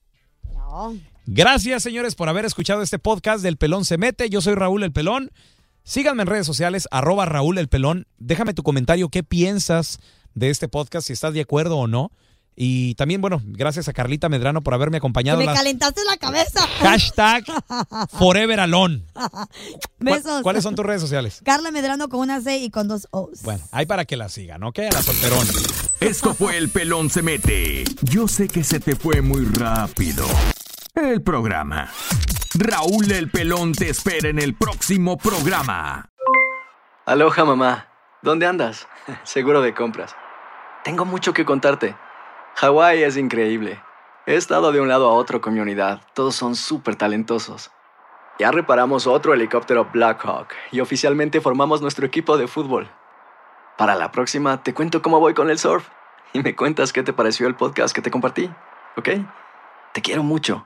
Gracias, 1.25 1.83
señores, 1.83 2.15
por 2.15 2.29
haber 2.29 2.45
escuchado 2.45 2.81
este 2.81 2.99
podcast 2.99 3.43
del 3.43 3.57
Pelón 3.57 3.83
se 3.85 3.97
mete. 3.97 4.29
Yo 4.29 4.41
soy 4.41 4.55
Raúl 4.55 4.83
el 4.83 4.91
Pelón. 4.93 5.31
Síganme 5.87 6.23
en 6.23 6.27
redes 6.27 6.45
sociales, 6.45 6.85
arroba 6.91 7.25
Raúl 7.25 7.57
el 7.59 7.69
Pelón. 7.69 8.07
Déjame 8.17 8.53
tu 8.53 8.61
comentario, 8.61 9.07
qué 9.07 9.23
piensas 9.23 9.99
de 10.33 10.49
este 10.49 10.67
podcast, 10.67 11.07
si 11.07 11.13
estás 11.13 11.33
de 11.33 11.39
acuerdo 11.39 11.77
o 11.77 11.87
no. 11.87 12.11
Y 12.57 12.95
también, 12.95 13.21
bueno, 13.21 13.41
gracias 13.45 13.87
a 13.87 13.93
Carlita 13.93 14.27
Medrano 14.27 14.61
por 14.63 14.73
haberme 14.73 14.97
acompañado. 14.97 15.39
me 15.39 15.45
Las- 15.45 15.55
calentaste 15.57 16.01
la 16.03 16.17
cabeza. 16.17 16.59
Hashtag 16.81 17.45
Forever 18.19 18.59
Alone. 18.59 19.05
Besos. 19.99 20.41
¿Cuáles 20.41 20.63
son 20.63 20.75
tus 20.75 20.85
redes 20.85 20.99
sociales? 20.99 21.39
Carla 21.45 21.71
Medrano 21.71 22.09
con 22.09 22.19
una 22.19 22.41
C 22.41 22.57
y 22.57 22.69
con 22.69 22.89
dos 22.89 23.07
O's. 23.11 23.43
Bueno, 23.43 23.63
ahí 23.71 23.85
para 23.85 24.03
que 24.03 24.17
la 24.17 24.27
sigan, 24.27 24.63
¿ok? 24.63 24.79
A 24.79 24.93
la 24.93 25.01
solterona. 25.03 25.51
Esto 26.01 26.33
fue 26.33 26.57
El 26.57 26.67
Pelón 26.67 27.09
se 27.09 27.21
mete. 27.21 27.85
Yo 28.01 28.27
sé 28.27 28.49
que 28.49 28.65
se 28.65 28.81
te 28.81 28.97
fue 28.97 29.21
muy 29.21 29.45
rápido. 29.45 30.25
El 30.97 31.21
programa. 31.21 31.91
Raúl 32.55 33.11
el 33.11 33.29
Pelón 33.29 33.73
te 33.73 33.87
espera 33.87 34.29
en 34.29 34.39
el 34.39 34.55
próximo 34.55 35.15
programa. 35.15 36.09
Aloha, 37.05 37.45
mamá. 37.45 37.85
¿Dónde 38.23 38.47
andas? 38.47 38.87
Seguro 39.23 39.61
de 39.61 39.75
compras. 39.75 40.15
Tengo 40.83 41.05
mucho 41.05 41.33
que 41.33 41.45
contarte. 41.45 41.95
Hawái 42.55 43.03
es 43.03 43.15
increíble. 43.15 43.79
He 44.25 44.33
estado 44.33 44.71
de 44.71 44.81
un 44.81 44.87
lado 44.87 45.07
a 45.07 45.13
otro 45.13 45.39
con 45.39 45.53
mi 45.53 45.59
unidad. 45.59 46.01
Todos 46.15 46.33
son 46.33 46.55
súper 46.55 46.95
talentosos. 46.95 47.69
Ya 48.39 48.49
reparamos 48.51 49.05
otro 49.05 49.35
helicóptero 49.35 49.89
Blackhawk 49.93 50.47
y 50.71 50.79
oficialmente 50.79 51.41
formamos 51.41 51.79
nuestro 51.79 52.07
equipo 52.07 52.37
de 52.37 52.47
fútbol. 52.47 52.89
Para 53.77 53.93
la 53.93 54.11
próxima 54.11 54.63
te 54.63 54.73
cuento 54.73 55.03
cómo 55.03 55.19
voy 55.19 55.35
con 55.35 55.51
el 55.51 55.59
surf 55.59 55.87
y 56.33 56.41
me 56.41 56.55
cuentas 56.55 56.91
qué 56.91 57.03
te 57.03 57.13
pareció 57.13 57.45
el 57.45 57.55
podcast 57.55 57.93
que 57.93 58.01
te 58.01 58.09
compartí, 58.09 58.49
¿ok? 58.95 59.09
Te 59.93 60.01
quiero 60.01 60.23
mucho. 60.23 60.65